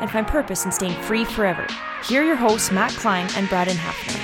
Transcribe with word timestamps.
and 0.00 0.10
find 0.10 0.26
purpose 0.26 0.64
in 0.64 0.72
staying 0.72 1.00
free 1.02 1.24
forever. 1.24 1.66
Here 2.04 2.22
are 2.22 2.24
your 2.24 2.36
hosts, 2.36 2.70
Matt 2.70 2.92
Klein 2.92 3.28
and 3.36 3.48
Braden 3.48 3.76
Hafner. 3.76 4.20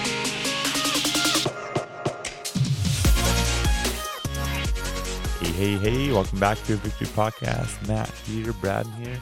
Hey, 5.40 5.52
hey, 5.52 5.90
hey, 5.90 6.12
welcome 6.12 6.38
back 6.38 6.58
to 6.64 6.72
the 6.72 6.76
Victory 6.76 7.06
Podcast. 7.08 7.86
Matt 7.88 8.12
Peter, 8.26 8.52
Braden 8.52 8.92
here. 8.92 9.18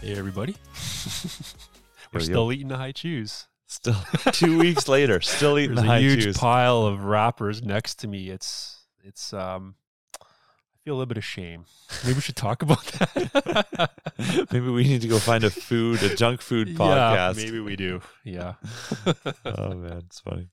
Hey, 0.00 0.16
everybody. 0.16 0.56
We're 2.12 2.20
still 2.20 2.50
eating 2.52 2.68
the 2.68 2.76
Hi-Chews. 2.76 3.46
Still 3.66 3.94
two 4.32 4.58
weeks 4.58 4.88
later, 4.88 5.20
still 5.20 5.58
eating 5.58 5.76
There's 5.76 5.84
the 5.84 5.90
high 5.90 5.98
a 5.98 6.00
huge 6.00 6.24
chews. 6.24 6.36
pile 6.36 6.82
of 6.82 7.04
wrappers 7.04 7.62
next 7.62 8.00
to 8.00 8.08
me. 8.08 8.30
It's 8.30 8.84
it's 9.04 9.32
um 9.32 9.76
feel 10.90 10.96
a 10.96 10.98
little 10.98 11.06
bit 11.06 11.18
of 11.18 11.24
shame. 11.24 11.66
Maybe 12.02 12.14
we 12.14 12.20
should 12.20 12.34
talk 12.34 12.62
about 12.62 12.84
that. 12.84 13.90
maybe 14.52 14.68
we 14.68 14.82
need 14.82 15.02
to 15.02 15.08
go 15.08 15.20
find 15.20 15.44
a 15.44 15.50
food, 15.50 16.02
a 16.02 16.16
junk 16.16 16.40
food 16.40 16.70
podcast. 16.70 17.36
Yeah, 17.36 17.44
maybe 17.44 17.60
we 17.60 17.76
do. 17.76 18.00
Yeah. 18.24 18.54
oh 19.44 19.74
man, 19.74 20.02
it's 20.06 20.18
funny. 20.18 20.48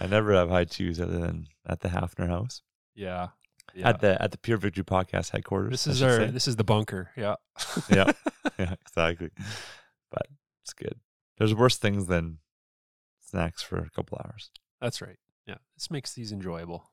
I 0.00 0.06
never 0.06 0.32
have 0.32 0.48
Hi-Chews 0.48 0.98
other 0.98 1.18
than 1.18 1.48
at 1.66 1.80
the 1.80 1.88
Hafner 1.88 2.26
house. 2.26 2.62
Yeah. 2.94 3.28
yeah. 3.74 3.90
At 3.90 4.00
the 4.00 4.20
at 4.22 4.30
the 4.30 4.38
Pure 4.38 4.58
Victory 4.58 4.84
Podcast 4.84 5.30
headquarters. 5.30 5.72
This 5.72 5.86
is 5.86 6.02
our 6.02 6.16
say. 6.16 6.30
this 6.30 6.48
is 6.48 6.56
the 6.56 6.64
bunker. 6.64 7.10
Yeah. 7.16 7.34
yeah. 7.90 8.12
Yeah, 8.58 8.74
exactly. 8.86 9.30
But 10.10 10.26
it's 10.62 10.72
good. 10.72 11.00
There's 11.38 11.54
worse 11.54 11.78
things 11.78 12.06
than 12.06 12.38
snacks 13.20 13.62
for 13.62 13.78
a 13.78 13.90
couple 13.90 14.18
hours. 14.24 14.50
That's 14.80 15.00
right. 15.00 15.16
Yeah. 15.46 15.56
This 15.76 15.90
makes 15.90 16.14
these 16.14 16.32
enjoyable. 16.32 16.90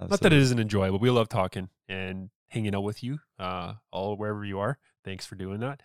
Absolutely. 0.00 0.12
Not 0.12 0.20
that 0.20 0.32
it 0.32 0.42
isn't 0.42 0.58
enjoyable. 0.58 0.98
We 0.98 1.10
love 1.10 1.28
talking 1.28 1.68
and 1.88 2.30
hanging 2.48 2.74
out 2.74 2.82
with 2.82 3.02
you, 3.02 3.20
uh, 3.38 3.74
all 3.90 4.16
wherever 4.16 4.44
you 4.44 4.58
are. 4.58 4.78
Thanks 5.04 5.26
for 5.26 5.34
doing 5.34 5.60
that. 5.60 5.82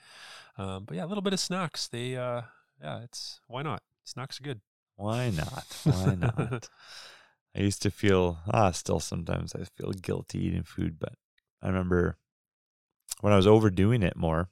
Um, 0.57 0.85
but 0.85 0.97
yeah, 0.97 1.05
a 1.05 1.07
little 1.07 1.21
bit 1.21 1.33
of 1.33 1.39
snacks. 1.39 1.87
They, 1.87 2.15
uh, 2.15 2.41
yeah, 2.81 3.01
it's 3.03 3.39
why 3.47 3.61
not? 3.61 3.83
Snacks 4.03 4.39
are 4.39 4.43
good. 4.43 4.61
Why 4.95 5.29
not? 5.29 5.65
Why 5.83 6.15
not? 6.15 6.69
I 7.55 7.61
used 7.61 7.81
to 7.83 7.91
feel 7.91 8.39
ah, 8.51 8.71
still 8.71 8.99
sometimes 8.99 9.55
I 9.55 9.63
feel 9.63 9.91
guilty 9.91 10.39
eating 10.45 10.63
food, 10.63 10.97
but 10.99 11.13
I 11.61 11.67
remember 11.67 12.17
when 13.21 13.33
I 13.33 13.37
was 13.37 13.47
overdoing 13.47 14.03
it 14.03 14.15
more. 14.15 14.49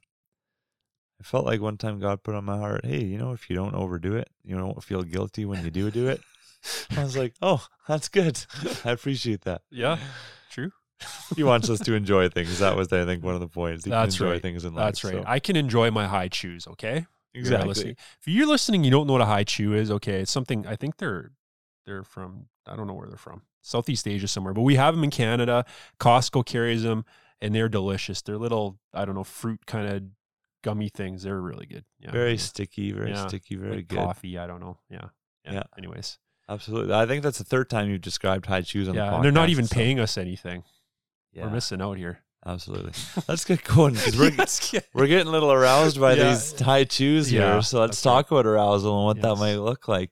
I 1.20 1.24
felt 1.24 1.46
like 1.46 1.62
one 1.62 1.78
time 1.78 2.00
God 2.00 2.22
put 2.22 2.36
on 2.36 2.46
my 2.46 2.58
heart, 2.58 2.86
hey, 2.86 3.04
you 3.04 3.18
know, 3.18 3.32
if 3.32 3.50
you 3.50 3.56
don't 3.56 3.74
overdo 3.74 4.16
it, 4.16 4.30
you 4.44 4.56
don't 4.56 4.84
feel 4.84 5.02
guilty 5.02 5.46
when 5.46 5.64
you 5.64 5.72
do 5.72 5.90
do 5.90 6.08
it. 6.08 6.22
I 6.96 7.04
was 7.04 7.18
like, 7.18 7.34
oh, 7.42 7.66
that's 7.88 8.10
good. 8.10 8.44
I 8.86 8.92
appreciate 8.92 9.42
that. 9.42 9.62
Yeah, 9.72 9.98
true. 10.50 10.72
he 11.36 11.44
wants 11.44 11.70
us 11.70 11.80
to 11.82 11.94
enjoy 11.94 12.30
things. 12.30 12.60
That 12.60 12.76
was, 12.76 12.92
I 12.92 13.06
think, 13.06 13.24
one 13.24 13.36
of 13.36 13.42
the 13.42 13.48
points. 13.48 13.86
He 13.86 13.92
that's 13.92 14.16
enjoy 14.16 14.32
right. 14.32 14.42
things 14.42 14.66
in 14.66 14.74
life. 14.74 14.86
That's 14.86 15.04
right. 15.04 15.14
So. 15.14 15.24
I 15.26 15.40
can 15.40 15.56
enjoy 15.56 15.92
my 15.92 16.08
Hi-Chews. 16.08 16.68
Okay. 16.68 17.06
Exactly. 17.34 17.92
If 17.92 18.28
you're 18.28 18.48
listening, 18.48 18.84
you 18.84 18.92
don't 18.92 19.08
know 19.08 19.14
what 19.14 19.22
a 19.22 19.26
Hi-Chew 19.26 19.74
is. 19.74 19.92
Okay, 19.92 20.22
it's 20.22 20.32
something. 20.32 20.66
I 20.66 20.76
think 20.76 20.98
they're 20.98 21.32
they're 21.86 22.04
from. 22.04 22.48
I 22.66 22.76
don't 22.76 22.88
know 22.88 22.94
where 22.94 23.08
they're 23.08 23.18
from. 23.18 23.44
Southeast 23.62 24.08
Asia 24.08 24.28
somewhere, 24.28 24.54
but 24.54 24.62
we 24.62 24.76
have 24.76 24.96
them 24.96 25.04
in 25.04 25.12
Canada. 25.12 25.66
Costco 26.00 26.46
carries 26.46 26.84
them, 26.84 27.06
and 27.42 27.54
they're 27.54 27.70
delicious. 27.70 28.22
They're 28.22 28.38
little. 28.38 28.80
I 28.94 29.06
don't 29.06 29.16
know 29.16 29.24
fruit 29.24 29.66
kind 29.66 29.88
of 29.88 30.04
gummy 30.64 30.90
things. 30.90 31.24
They're 31.24 31.40
really 31.40 31.66
good. 31.66 31.86
Yeah. 32.00 32.12
Very 32.12 32.38
sticky. 32.38 32.92
Very 32.92 33.12
yeah. 33.12 33.28
sticky. 33.28 33.56
Very 33.56 33.78
like 33.78 33.88
good. 33.88 34.00
Coffee. 34.00 34.38
I 34.38 34.48
don't 34.48 34.60
know. 34.60 34.78
Yeah. 34.90 35.10
yeah. 35.46 35.54
Yeah. 35.54 35.64
Anyways. 35.78 36.18
Absolutely. 36.50 36.94
I 36.94 37.06
think 37.06 37.24
that's 37.24 37.38
the 37.38 37.44
third 37.44 37.70
time 37.70 37.90
you've 37.90 38.02
described 38.02 38.46
Hi-Chews 38.46 38.88
on 38.88 38.96
yeah, 38.96 39.06
the 39.06 39.12
podcast. 39.12 39.16
And 39.16 39.26
they're 39.26 39.32
not 39.32 39.50
even 39.50 39.66
so. 39.66 39.76
paying 39.76 40.00
us 40.00 40.18
anything. 40.18 40.64
Yeah. 41.34 41.46
We're 41.46 41.52
missing 41.52 41.82
out 41.82 41.98
here. 41.98 42.24
Absolutely. 42.46 42.94
Let's 43.28 43.44
get 43.44 43.64
going 43.64 43.96
because 43.96 44.18
we're, 44.18 44.32
get, 44.72 44.88
we're 44.94 45.08
getting 45.08 45.28
a 45.28 45.32
little 45.32 45.52
aroused 45.52 46.00
by 46.00 46.14
yeah. 46.14 46.30
these 46.30 46.58
Hi-Chews 46.60 47.28
here. 47.28 47.62
So 47.62 47.82
let's 47.82 48.02
talk 48.02 48.32
right. 48.32 48.40
about 48.40 48.50
arousal 48.50 48.98
and 48.98 49.06
what 49.06 49.18
yes. 49.18 49.24
that 49.24 49.36
might 49.36 49.56
look 49.56 49.88
like. 49.88 50.12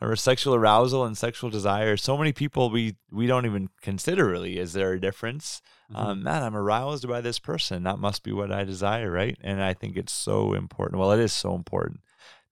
Or 0.00 0.16
sexual 0.16 0.54
arousal 0.54 1.04
and 1.04 1.16
sexual 1.16 1.48
desire. 1.48 1.96
So 1.96 2.18
many 2.18 2.32
people 2.32 2.70
we 2.70 2.96
we 3.12 3.28
don't 3.28 3.46
even 3.46 3.68
consider 3.82 4.26
really. 4.26 4.58
Is 4.58 4.72
there 4.72 4.92
a 4.92 5.00
difference? 5.00 5.62
Mm-hmm. 5.92 6.02
Um, 6.02 6.22
man, 6.24 6.42
I'm 6.42 6.56
aroused 6.56 7.06
by 7.06 7.20
this 7.20 7.38
person. 7.38 7.84
That 7.84 7.98
must 7.98 8.24
be 8.24 8.32
what 8.32 8.50
I 8.50 8.64
desire, 8.64 9.12
right? 9.12 9.38
And 9.40 9.62
I 9.62 9.74
think 9.74 9.96
it's 9.96 10.12
so 10.12 10.54
important. 10.54 10.98
Well, 10.98 11.12
it 11.12 11.20
is 11.20 11.32
so 11.32 11.54
important 11.54 12.00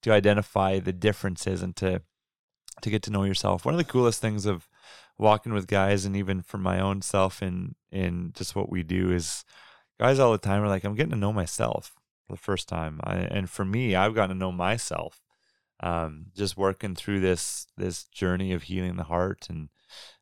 to 0.03 0.13
identify 0.13 0.79
the 0.79 0.93
differences 0.93 1.61
and 1.61 1.75
to 1.77 2.03
to 2.83 2.91
get 2.91 3.03
to 3.05 3.11
know 3.11 3.25
yourself. 3.25 3.65
One 3.65 3.75
of 3.75 3.79
the 3.79 3.85
coolest 3.85 4.21
things 4.21 4.47
of 4.47 4.69
walking 5.19 5.53
with 5.53 5.67
guys 5.67 6.05
and 6.05 6.17
even 6.17 6.43
for 6.43 6.59
my 6.59 6.81
own 6.81 7.03
self 7.03 7.43
in 7.43 7.75
in 7.91 8.33
just 8.35 8.57
what 8.57 8.71
we 8.71 8.83
do 8.83 9.13
is 9.13 9.45
guys 9.99 10.19
all 10.19 10.33
the 10.33 10.39
time 10.39 10.63
are 10.63 10.69
like 10.69 10.85
I'm 10.85 10.95
getting 10.95 11.13
to 11.13 11.17
know 11.17 11.33
myself 11.33 11.95
for 12.27 12.35
the 12.35 12.41
first 12.41 12.69
time. 12.69 13.01
I, 13.05 13.17
and 13.17 13.51
for 13.51 13.65
me, 13.65 13.95
I've 13.95 14.15
gotten 14.15 14.37
to 14.37 14.39
know 14.39 14.53
myself 14.53 15.21
um, 15.81 16.27
just 16.35 16.57
working 16.57 16.95
through 16.95 17.21
this 17.21 17.67
this 17.77 18.05
journey 18.05 18.53
of 18.53 18.65
healing 18.65 18.97
the 18.97 19.05
heart 19.05 19.47
and 19.49 19.69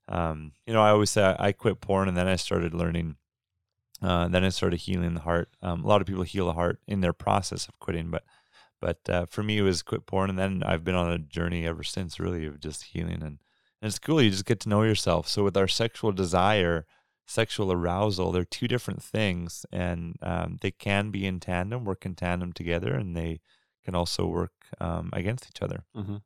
um, 0.08 0.52
you 0.66 0.72
know, 0.72 0.80
I 0.80 0.90
always 0.90 1.10
say 1.10 1.22
I, 1.22 1.48
I, 1.48 1.52
quit 1.52 1.82
porn 1.82 2.08
and 2.08 2.16
then 2.16 2.26
I 2.26 2.36
started 2.36 2.72
learning 2.72 3.16
uh, 4.00 4.28
then 4.28 4.44
I 4.44 4.48
started 4.50 4.80
healing 4.80 5.14
the 5.14 5.20
heart. 5.20 5.50
Um, 5.60 5.84
a 5.84 5.86
lot 5.86 6.00
of 6.00 6.06
people 6.06 6.22
heal 6.22 6.46
the 6.46 6.52
heart 6.52 6.80
in 6.86 7.00
their 7.00 7.12
process 7.12 7.68
of 7.68 7.78
quitting, 7.80 8.10
but 8.10 8.24
but 8.80 8.98
uh, 9.08 9.26
for 9.26 9.42
me, 9.42 9.58
it 9.58 9.62
was 9.62 9.82
quit 9.82 10.06
porn, 10.06 10.30
and 10.30 10.38
then 10.38 10.62
I've 10.64 10.84
been 10.84 10.94
on 10.94 11.10
a 11.10 11.18
journey 11.18 11.66
ever 11.66 11.82
since, 11.82 12.20
really, 12.20 12.46
of 12.46 12.60
just 12.60 12.84
healing. 12.84 13.22
And, 13.22 13.38
and 13.80 13.88
it's 13.88 13.98
cool. 13.98 14.22
You 14.22 14.30
just 14.30 14.44
get 14.44 14.60
to 14.60 14.68
know 14.68 14.82
yourself. 14.82 15.28
So 15.28 15.44
with 15.44 15.56
our 15.56 15.68
sexual 15.68 16.12
desire, 16.12 16.86
sexual 17.26 17.72
arousal, 17.72 18.32
they're 18.32 18.44
two 18.44 18.68
different 18.68 19.02
things, 19.02 19.66
and 19.72 20.16
um, 20.22 20.58
they 20.60 20.70
can 20.70 21.10
be 21.10 21.26
in 21.26 21.40
tandem, 21.40 21.84
work 21.84 22.06
in 22.06 22.14
tandem 22.14 22.52
together, 22.52 22.94
and 22.94 23.16
they 23.16 23.40
can 23.84 23.94
also 23.94 24.26
work 24.26 24.52
um, 24.80 25.10
against 25.12 25.48
each 25.48 25.62
other. 25.62 25.84
Mm-hmm. 25.96 26.16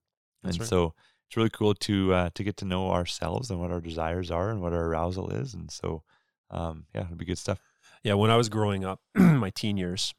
And 0.44 0.58
right. 0.58 0.68
so 0.68 0.94
it's 1.28 1.36
really 1.36 1.50
cool 1.50 1.74
to 1.74 2.12
uh, 2.12 2.30
to 2.34 2.44
get 2.44 2.56
to 2.58 2.64
know 2.64 2.90
ourselves 2.90 3.50
and 3.50 3.60
what 3.60 3.70
our 3.70 3.80
desires 3.80 4.30
are 4.30 4.50
and 4.50 4.60
what 4.60 4.72
our 4.72 4.84
arousal 4.84 5.30
is. 5.30 5.54
And 5.54 5.70
so, 5.70 6.02
um, 6.50 6.86
yeah, 6.94 7.04
it'll 7.04 7.16
be 7.16 7.24
good 7.24 7.38
stuff. 7.38 7.58
Yeah, 8.02 8.14
when 8.14 8.30
I 8.30 8.36
was 8.36 8.48
growing 8.48 8.84
up, 8.84 9.00
my 9.14 9.50
teen 9.50 9.76
years, 9.76 10.12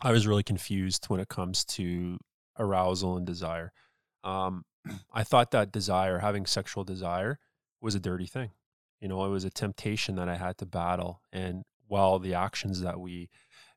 I 0.00 0.12
was 0.12 0.26
really 0.26 0.42
confused 0.42 1.06
when 1.06 1.20
it 1.20 1.28
comes 1.28 1.64
to 1.64 2.18
arousal 2.58 3.16
and 3.16 3.26
desire. 3.26 3.72
Um, 4.24 4.64
I 5.12 5.24
thought 5.24 5.50
that 5.52 5.72
desire, 5.72 6.18
having 6.18 6.46
sexual 6.46 6.84
desire, 6.84 7.38
was 7.80 7.94
a 7.94 8.00
dirty 8.00 8.26
thing. 8.26 8.50
You 9.00 9.08
know, 9.08 9.24
it 9.24 9.30
was 9.30 9.44
a 9.44 9.50
temptation 9.50 10.16
that 10.16 10.28
I 10.28 10.36
had 10.36 10.58
to 10.58 10.66
battle. 10.66 11.22
And 11.32 11.64
while 11.86 12.18
the 12.18 12.34
actions 12.34 12.80
that 12.80 13.00
we 13.00 13.30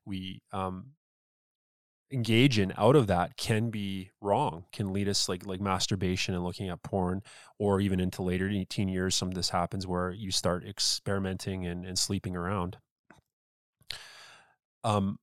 we 0.04 0.42
um, 0.52 0.94
engage 2.12 2.58
in 2.58 2.72
out 2.76 2.96
of 2.96 3.06
that 3.06 3.36
can 3.36 3.70
be 3.70 4.10
wrong, 4.20 4.64
can 4.72 4.92
lead 4.92 5.08
us 5.08 5.28
like 5.28 5.46
like 5.46 5.60
masturbation 5.60 6.34
and 6.34 6.44
looking 6.44 6.68
at 6.68 6.82
porn, 6.82 7.22
or 7.58 7.80
even 7.80 8.00
into 8.00 8.22
later 8.22 8.50
teen 8.68 8.88
years, 8.88 9.14
some 9.14 9.28
of 9.28 9.34
this 9.34 9.50
happens 9.50 9.86
where 9.86 10.10
you 10.10 10.32
start 10.32 10.66
experimenting 10.66 11.66
and, 11.66 11.86
and 11.86 11.98
sleeping 11.98 12.34
around 12.34 12.78
um, 14.84 15.18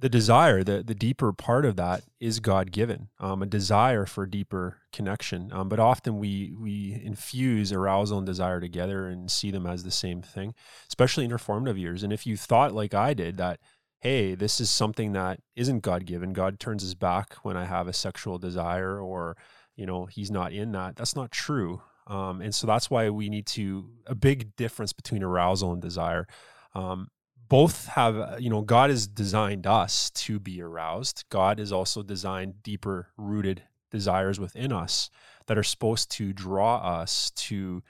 the 0.00 0.08
desire, 0.08 0.64
the 0.64 0.82
the 0.82 0.94
deeper 0.94 1.32
part 1.32 1.64
of 1.66 1.76
that 1.76 2.02
is 2.18 2.40
God 2.40 2.72
given, 2.72 3.08
um, 3.18 3.42
a 3.42 3.46
desire 3.46 4.06
for 4.06 4.26
deeper 4.26 4.78
connection. 4.92 5.52
Um, 5.52 5.68
but 5.68 5.78
often 5.78 6.18
we 6.18 6.54
we 6.58 7.00
infuse 7.04 7.72
arousal 7.72 8.18
and 8.18 8.26
desire 8.26 8.60
together 8.60 9.06
and 9.06 9.30
see 9.30 9.50
them 9.50 9.66
as 9.66 9.84
the 9.84 9.90
same 9.90 10.22
thing, 10.22 10.54
especially 10.88 11.24
in 11.24 11.30
your 11.30 11.38
formative 11.38 11.78
years. 11.78 12.02
And 12.02 12.12
if 12.12 12.26
you 12.26 12.36
thought 12.36 12.72
like 12.74 12.94
I 12.94 13.12
did 13.12 13.36
that, 13.36 13.60
hey, 14.00 14.34
this 14.34 14.60
is 14.60 14.70
something 14.70 15.12
that 15.12 15.40
isn't 15.54 15.80
God 15.80 16.06
given. 16.06 16.32
God 16.32 16.58
turns 16.58 16.82
his 16.82 16.94
back 16.94 17.34
when 17.42 17.56
I 17.56 17.66
have 17.66 17.86
a 17.86 17.92
sexual 17.92 18.38
desire, 18.38 18.98
or 18.98 19.36
you 19.76 19.86
know, 19.86 20.06
He's 20.06 20.30
not 20.30 20.52
in 20.52 20.72
that. 20.72 20.96
That's 20.96 21.16
not 21.16 21.30
true. 21.30 21.82
Um, 22.06 22.40
and 22.40 22.54
so 22.54 22.66
that's 22.66 22.90
why 22.90 23.10
we 23.10 23.28
need 23.28 23.46
to 23.48 23.90
a 24.06 24.14
big 24.14 24.56
difference 24.56 24.92
between 24.92 25.22
arousal 25.22 25.72
and 25.72 25.82
desire. 25.82 26.26
Um, 26.74 27.08
both 27.50 27.88
have 27.88 28.40
you 28.40 28.48
know 28.48 28.62
god 28.62 28.88
has 28.88 29.06
designed 29.06 29.66
us 29.66 30.08
to 30.10 30.38
be 30.38 30.62
aroused. 30.62 31.24
God 31.28 31.58
has 31.58 31.72
also 31.72 32.02
designed 32.02 32.62
deeper 32.62 33.08
rooted 33.18 33.64
desires 33.90 34.40
within 34.40 34.72
us 34.72 35.10
that 35.46 35.58
are 35.58 35.64
supposed 35.64 36.10
to 36.12 36.32
draw 36.32 36.76
us 36.76 37.32
to 37.32 37.82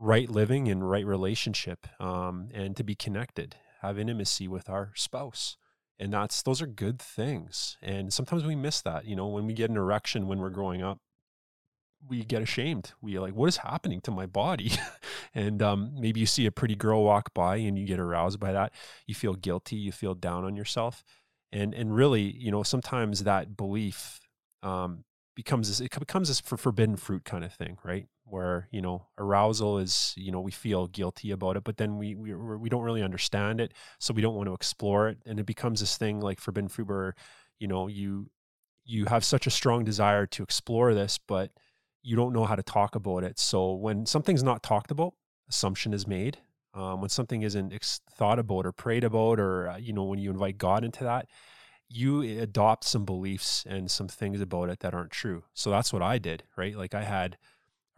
right 0.00 0.28
living 0.28 0.68
and 0.68 0.88
right 0.90 1.06
relationship 1.06 1.86
um, 2.00 2.48
and 2.52 2.76
to 2.76 2.84
be 2.84 2.94
connected 2.94 3.56
have 3.80 3.98
intimacy 3.98 4.48
with 4.48 4.68
our 4.68 4.90
spouse. 4.96 5.56
And 6.00 6.12
that's 6.12 6.42
those 6.42 6.60
are 6.60 6.66
good 6.66 7.00
things. 7.00 7.76
And 7.80 8.12
sometimes 8.12 8.44
we 8.44 8.56
miss 8.56 8.82
that 8.82 9.06
you 9.06 9.14
know 9.16 9.28
when 9.28 9.46
we 9.46 9.54
get 9.54 9.70
an 9.70 9.76
erection 9.76 10.26
when 10.26 10.40
we're 10.40 10.50
growing 10.50 10.82
up 10.82 10.98
we 12.06 12.24
get 12.24 12.42
ashamed. 12.42 12.92
We 13.00 13.18
like, 13.18 13.34
what 13.34 13.48
is 13.48 13.58
happening 13.58 14.00
to 14.02 14.10
my 14.10 14.26
body? 14.26 14.72
and 15.34 15.62
um, 15.62 15.92
maybe 15.98 16.20
you 16.20 16.26
see 16.26 16.46
a 16.46 16.52
pretty 16.52 16.74
girl 16.74 17.04
walk 17.04 17.34
by 17.34 17.56
and 17.56 17.78
you 17.78 17.86
get 17.86 17.98
aroused 17.98 18.40
by 18.40 18.52
that. 18.52 18.72
You 19.06 19.14
feel 19.14 19.34
guilty. 19.34 19.76
You 19.76 19.92
feel 19.92 20.14
down 20.14 20.44
on 20.44 20.56
yourself. 20.56 21.04
And 21.50 21.72
and 21.72 21.94
really, 21.94 22.22
you 22.22 22.50
know, 22.50 22.62
sometimes 22.62 23.24
that 23.24 23.56
belief 23.56 24.20
um, 24.62 25.04
becomes 25.34 25.68
this, 25.68 25.80
it 25.80 25.98
becomes 25.98 26.28
this 26.28 26.40
for 26.40 26.56
forbidden 26.56 26.96
fruit 26.96 27.24
kind 27.24 27.44
of 27.44 27.52
thing, 27.52 27.78
right? 27.84 28.06
Where 28.24 28.68
you 28.70 28.82
know 28.82 29.06
arousal 29.16 29.78
is 29.78 30.12
you 30.16 30.30
know 30.30 30.40
we 30.40 30.50
feel 30.50 30.88
guilty 30.88 31.30
about 31.30 31.56
it, 31.56 31.64
but 31.64 31.78
then 31.78 31.96
we 31.96 32.14
we 32.14 32.34
we 32.34 32.68
don't 32.68 32.82
really 32.82 33.02
understand 33.02 33.60
it, 33.60 33.72
so 33.98 34.12
we 34.12 34.20
don't 34.20 34.34
want 34.34 34.48
to 34.48 34.52
explore 34.52 35.08
it, 35.08 35.18
and 35.24 35.40
it 35.40 35.46
becomes 35.46 35.80
this 35.80 35.96
thing 35.96 36.20
like 36.20 36.38
forbidden 36.38 36.68
fruit 36.68 36.88
where 36.88 37.14
you 37.58 37.66
know 37.68 37.86
you 37.86 38.30
you 38.84 39.06
have 39.06 39.24
such 39.24 39.46
a 39.46 39.50
strong 39.50 39.84
desire 39.84 40.26
to 40.26 40.42
explore 40.42 40.92
this, 40.92 41.18
but 41.18 41.52
you 42.08 42.16
don't 42.16 42.32
know 42.32 42.46
how 42.46 42.56
to 42.56 42.62
talk 42.62 42.94
about 42.94 43.22
it. 43.22 43.38
So 43.38 43.74
when 43.74 44.06
something's 44.06 44.42
not 44.42 44.62
talked 44.62 44.90
about, 44.90 45.12
assumption 45.48 45.92
is 45.92 46.06
made. 46.06 46.38
Um, 46.72 47.00
when 47.02 47.10
something 47.10 47.42
isn't 47.42 47.72
ex- 47.72 48.00
thought 48.10 48.38
about 48.38 48.64
or 48.64 48.72
prayed 48.72 49.04
about, 49.04 49.38
or 49.38 49.68
uh, 49.68 49.76
you 49.76 49.92
know, 49.92 50.04
when 50.04 50.18
you 50.18 50.30
invite 50.30 50.56
God 50.56 50.84
into 50.84 51.04
that, 51.04 51.26
you 51.88 52.22
adopt 52.40 52.84
some 52.84 53.04
beliefs 53.04 53.64
and 53.68 53.90
some 53.90 54.08
things 54.08 54.40
about 54.40 54.70
it 54.70 54.80
that 54.80 54.94
aren't 54.94 55.10
true. 55.10 55.44
So 55.52 55.70
that's 55.70 55.92
what 55.92 56.02
I 56.02 56.18
did, 56.18 56.44
right? 56.56 56.76
Like 56.76 56.94
I 56.94 57.04
had 57.04 57.36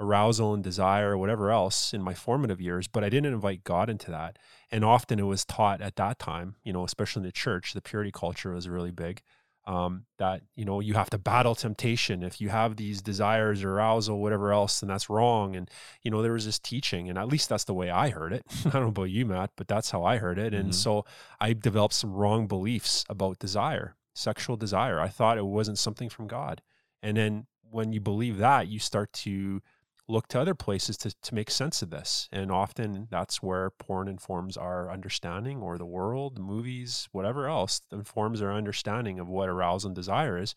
arousal 0.00 0.54
and 0.54 0.64
desire, 0.64 1.10
or 1.10 1.18
whatever 1.18 1.50
else 1.50 1.92
in 1.92 2.02
my 2.02 2.14
formative 2.14 2.60
years, 2.60 2.88
but 2.88 3.04
I 3.04 3.10
didn't 3.10 3.34
invite 3.34 3.64
God 3.64 3.90
into 3.90 4.10
that. 4.10 4.38
And 4.72 4.84
often 4.84 5.18
it 5.20 5.24
was 5.24 5.44
taught 5.44 5.80
at 5.80 5.96
that 5.96 6.18
time, 6.18 6.56
you 6.64 6.72
know, 6.72 6.84
especially 6.84 7.20
in 7.20 7.26
the 7.26 7.32
church, 7.32 7.74
the 7.74 7.82
purity 7.82 8.10
culture 8.10 8.52
was 8.52 8.68
really 8.68 8.90
big 8.90 9.22
um, 9.70 10.04
that 10.18 10.42
you 10.56 10.64
know 10.64 10.80
you 10.80 10.94
have 10.94 11.10
to 11.10 11.18
battle 11.18 11.54
temptation. 11.54 12.22
If 12.22 12.40
you 12.40 12.48
have 12.48 12.76
these 12.76 13.00
desires 13.02 13.62
arousal 13.62 14.18
whatever 14.18 14.52
else 14.52 14.80
then 14.80 14.88
that's 14.88 15.08
wrong. 15.08 15.54
And 15.56 15.70
you 16.02 16.10
know 16.10 16.22
there 16.22 16.32
was 16.32 16.46
this 16.46 16.58
teaching 16.58 17.08
and 17.08 17.16
at 17.18 17.28
least 17.28 17.48
that's 17.48 17.64
the 17.64 17.74
way 17.80 17.88
i 17.90 18.10
heard 18.10 18.32
it. 18.32 18.44
I 18.66 18.70
don't 18.70 18.82
know 18.82 18.88
about 18.88 19.10
you 19.16 19.24
matt 19.26 19.50
but 19.56 19.68
that's 19.68 19.90
how 19.92 20.02
i 20.04 20.16
heard 20.16 20.38
it. 20.38 20.52
And 20.54 20.70
Mhm. 20.70 20.74
so 20.74 21.04
i 21.40 21.52
developed 21.52 21.94
some 21.94 22.12
wrong 22.12 22.46
beliefs 22.48 23.04
about 23.08 23.38
desire 23.38 23.94
sexual 24.12 24.56
desire. 24.56 24.98
I 25.00 25.08
thought 25.08 25.38
it 25.38 25.46
wasn't 25.46 25.78
something 25.78 26.08
from 26.10 26.26
god. 26.26 26.62
And 27.02 27.16
then 27.16 27.46
when 27.70 27.92
you 27.92 28.00
believe 28.00 28.38
that 28.38 28.66
you 28.66 28.78
start 28.80 29.12
to 29.24 29.62
look 30.10 30.28
to 30.28 30.40
other 30.40 30.54
places 30.54 30.96
to, 30.98 31.14
to 31.22 31.34
make 31.34 31.50
sense 31.50 31.82
of 31.82 31.90
this. 31.90 32.28
And 32.32 32.50
often 32.50 33.08
that's 33.10 33.42
where 33.42 33.70
porn 33.70 34.08
informs 34.08 34.56
our 34.56 34.90
understanding 34.90 35.60
or 35.60 35.78
the 35.78 35.86
world, 35.86 36.38
movies, 36.38 37.08
whatever 37.12 37.48
else 37.48 37.80
informs 37.92 38.42
our 38.42 38.52
understanding 38.52 39.18
of 39.18 39.28
what 39.28 39.48
arousal 39.48 39.88
and 39.88 39.94
desire 39.94 40.38
is. 40.38 40.54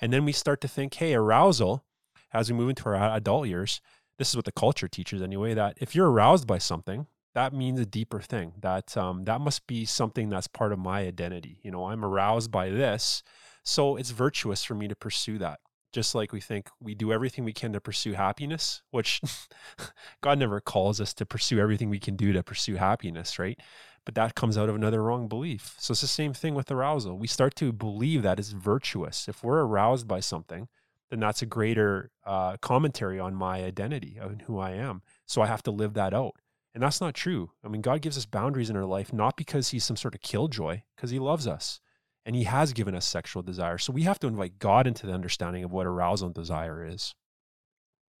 And 0.00 0.12
then 0.12 0.24
we 0.24 0.32
start 0.32 0.60
to 0.62 0.68
think, 0.68 0.94
hey, 0.94 1.14
arousal, 1.14 1.84
as 2.32 2.50
we 2.50 2.56
move 2.58 2.70
into 2.70 2.88
our 2.88 3.16
adult 3.16 3.46
years, 3.48 3.80
this 4.18 4.30
is 4.30 4.36
what 4.36 4.44
the 4.44 4.52
culture 4.52 4.88
teaches 4.88 5.22
anyway, 5.22 5.54
that 5.54 5.78
if 5.80 5.94
you're 5.94 6.10
aroused 6.10 6.46
by 6.46 6.58
something, 6.58 7.06
that 7.34 7.52
means 7.52 7.78
a 7.78 7.86
deeper 7.86 8.20
thing. 8.20 8.54
That 8.60 8.96
um, 8.96 9.24
that 9.24 9.42
must 9.42 9.66
be 9.66 9.84
something 9.84 10.30
that's 10.30 10.46
part 10.46 10.72
of 10.72 10.78
my 10.78 11.00
identity. 11.00 11.60
You 11.62 11.70
know, 11.70 11.84
I'm 11.84 12.02
aroused 12.02 12.50
by 12.50 12.70
this, 12.70 13.22
so 13.62 13.96
it's 13.96 14.10
virtuous 14.10 14.64
for 14.64 14.74
me 14.74 14.88
to 14.88 14.96
pursue 14.96 15.36
that 15.38 15.60
just 15.92 16.14
like 16.14 16.32
we 16.32 16.40
think 16.40 16.68
we 16.80 16.94
do 16.94 17.12
everything 17.12 17.44
we 17.44 17.52
can 17.52 17.72
to 17.72 17.80
pursue 17.80 18.12
happiness, 18.12 18.82
which 18.90 19.20
God 20.20 20.38
never 20.38 20.60
calls 20.60 21.00
us 21.00 21.14
to 21.14 21.26
pursue 21.26 21.58
everything 21.58 21.90
we 21.90 21.98
can 21.98 22.16
do 22.16 22.32
to 22.32 22.42
pursue 22.42 22.76
happiness, 22.76 23.38
right? 23.38 23.58
But 24.04 24.14
that 24.14 24.34
comes 24.34 24.56
out 24.56 24.68
of 24.68 24.76
another 24.76 25.02
wrong 25.02 25.26
belief. 25.28 25.74
So 25.78 25.92
it's 25.92 26.00
the 26.00 26.06
same 26.06 26.32
thing 26.32 26.54
with 26.54 26.70
arousal. 26.70 27.18
We 27.18 27.26
start 27.26 27.56
to 27.56 27.72
believe 27.72 28.22
that 28.22 28.38
it's 28.38 28.50
virtuous. 28.50 29.28
If 29.28 29.42
we're 29.42 29.64
aroused 29.64 30.06
by 30.06 30.20
something, 30.20 30.68
then 31.10 31.20
that's 31.20 31.42
a 31.42 31.46
greater 31.46 32.10
uh, 32.24 32.56
commentary 32.58 33.18
on 33.18 33.34
my 33.34 33.64
identity 33.64 34.18
and 34.20 34.42
who 34.42 34.58
I 34.58 34.72
am. 34.72 35.02
So 35.24 35.42
I 35.42 35.46
have 35.46 35.62
to 35.64 35.70
live 35.70 35.94
that 35.94 36.14
out. 36.14 36.36
And 36.72 36.82
that's 36.82 37.00
not 37.00 37.14
true. 37.14 37.52
I 37.64 37.68
mean, 37.68 37.80
God 37.80 38.02
gives 38.02 38.18
us 38.18 38.26
boundaries 38.26 38.70
in 38.70 38.76
our 38.76 38.84
life, 38.84 39.12
not 39.12 39.36
because 39.36 39.70
he's 39.70 39.84
some 39.84 39.96
sort 39.96 40.14
of 40.14 40.20
killjoy, 40.20 40.82
because 40.94 41.10
he 41.10 41.18
loves 41.18 41.46
us 41.46 41.80
and 42.26 42.36
he 42.36 42.44
has 42.44 42.74
given 42.74 42.94
us 42.94 43.06
sexual 43.06 43.42
desire. 43.42 43.78
So 43.78 43.92
we 43.92 44.02
have 44.02 44.18
to 44.18 44.26
invite 44.26 44.58
God 44.58 44.86
into 44.86 45.06
the 45.06 45.12
understanding 45.14 45.64
of 45.64 45.72
what 45.72 45.86
arousal 45.86 46.26
and 46.26 46.34
desire 46.34 46.84
is. 46.86 47.14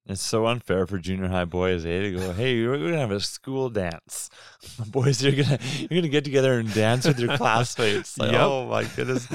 It's 0.08 0.22
so 0.24 0.46
unfair 0.46 0.86
for 0.86 0.98
junior 0.98 1.26
high 1.26 1.46
boys, 1.46 1.84
eh? 1.84 2.00
To 2.02 2.12
go, 2.12 2.32
hey, 2.32 2.64
we're 2.64 2.78
gonna 2.78 2.96
have 2.98 3.10
a 3.10 3.18
school 3.18 3.68
dance. 3.68 4.30
boys, 4.86 5.20
you're 5.20 5.32
gonna 5.44 5.58
you're 5.80 5.88
gonna 6.00 6.08
get 6.08 6.22
together 6.22 6.60
and 6.60 6.72
dance 6.72 7.06
with 7.06 7.18
your 7.18 7.36
classmates. 7.38 8.16
Like, 8.16 8.30
Yep. 8.30 8.40
oh 8.40 8.68
my 8.68 8.84
goodness, 8.84 9.26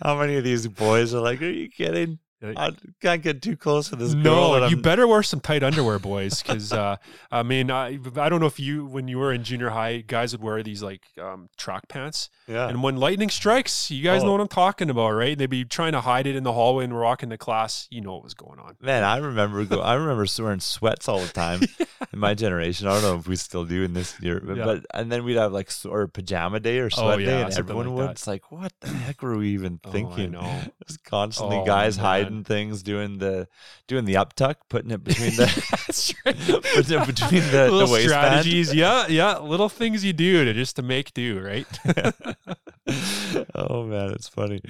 how 0.00 0.16
many 0.16 0.36
of 0.36 0.44
these 0.44 0.68
boys 0.68 1.12
are 1.14 1.20
like, 1.20 1.42
are 1.42 1.50
you 1.50 1.68
kidding? 1.68 2.20
I 2.42 2.70
can't 3.02 3.22
get 3.22 3.42
too 3.42 3.56
close 3.56 3.90
to 3.90 3.96
this 3.96 4.14
girl. 4.14 4.58
No, 4.60 4.66
you 4.68 4.76
better 4.76 5.06
wear 5.06 5.22
some 5.22 5.40
tight 5.40 5.62
underwear, 5.62 5.98
boys, 5.98 6.42
because 6.42 6.72
uh, 6.72 6.96
I 7.30 7.42
mean, 7.42 7.70
I, 7.70 7.98
I 8.16 8.28
don't 8.30 8.40
know 8.40 8.46
if 8.46 8.58
you, 8.58 8.86
when 8.86 9.08
you 9.08 9.18
were 9.18 9.32
in 9.32 9.44
junior 9.44 9.68
high, 9.70 9.98
guys 9.98 10.32
would 10.32 10.42
wear 10.42 10.62
these 10.62 10.82
like 10.82 11.02
um, 11.20 11.50
track 11.58 11.88
pants, 11.88 12.30
Yeah. 12.48 12.68
and 12.68 12.82
when 12.82 12.96
lightning 12.96 13.28
strikes, 13.28 13.90
you 13.90 14.02
guys 14.02 14.22
Oh. 14.22 14.26
know 14.26 14.32
what 14.32 14.40
I'm 14.40 14.48
talking 14.48 14.88
about, 14.88 15.10
right? 15.10 15.36
They'd 15.36 15.50
be 15.50 15.64
trying 15.66 15.92
to 15.92 16.00
hide 16.00 16.26
it 16.26 16.34
in 16.34 16.42
the 16.44 16.52
hallway 16.52 16.84
and 16.84 16.94
we're 16.94 17.02
walking 17.02 17.28
to 17.30 17.36
class. 17.36 17.86
You 17.90 18.00
know 18.00 18.12
what 18.14 18.24
was 18.24 18.34
going 18.34 18.58
on. 18.58 18.76
Man, 18.80 19.04
I 19.04 19.18
remember 19.18 19.64
go, 19.66 19.80
I 19.80 19.94
remember 19.94 20.24
wearing 20.38 20.60
sweats 20.60 21.08
all 21.08 21.20
the 21.20 21.28
time 21.28 21.60
in 22.12 22.18
my 22.18 22.32
generation. 22.34 22.86
I 22.86 22.94
don't 22.94 23.02
know 23.02 23.16
if 23.18 23.28
we 23.28 23.36
still 23.36 23.64
do 23.66 23.82
in 23.84 23.92
this 23.92 24.18
year, 24.22 24.40
but, 24.42 24.56
Yeah. 24.56 24.64
but 24.64 24.86
and 24.94 25.12
then 25.12 25.24
we'd 25.24 25.36
have 25.36 25.52
like 25.52 25.70
or 25.84 26.06
pajama 26.08 26.60
day 26.60 26.78
or 26.78 26.88
sweat 26.88 27.06
Oh, 27.06 27.18
day, 27.18 27.42
and 27.42 27.52
everyone 27.58 27.86
like 27.88 27.96
would. 27.96 28.04
that. 28.08 28.10
It's 28.12 28.26
like, 28.26 28.50
what 28.50 28.72
the 28.80 28.88
heck 28.88 29.20
were 29.22 29.36
we 29.36 29.50
even 29.50 29.78
Oh, 29.84 29.88
I 29.88 29.92
thinking? 29.92 30.30
know. 30.32 30.60
Just 30.86 31.04
constantly 31.04 31.58
Oh, 31.58 31.64
guys 31.66 31.96
man. 31.98 32.06
Things, 32.44 32.82
doing 32.82 33.18
the 33.18 33.48
doing 33.86 34.04
the 34.04 34.14
uptuck, 34.14 34.56
putting 34.68 34.90
it 34.90 35.04
between 35.04 35.36
the 35.36 35.46
putting 36.74 37.00
it 37.00 37.06
between 37.06 37.42
the, 37.42 37.50
the 37.50 37.70
little 37.70 37.92
waistband. 37.92 38.10
strategies, 38.10 38.74
yeah, 38.74 39.06
yeah, 39.08 39.38
little 39.38 39.68
things 39.68 40.04
you 40.04 40.12
do 40.12 40.44
to 40.44 40.54
just 40.54 40.76
to 40.76 40.82
make 40.82 41.12
do, 41.14 41.40
right? 41.40 41.66
oh 43.54 43.84
man, 43.84 44.10
it's 44.10 44.28
funny. 44.28 44.62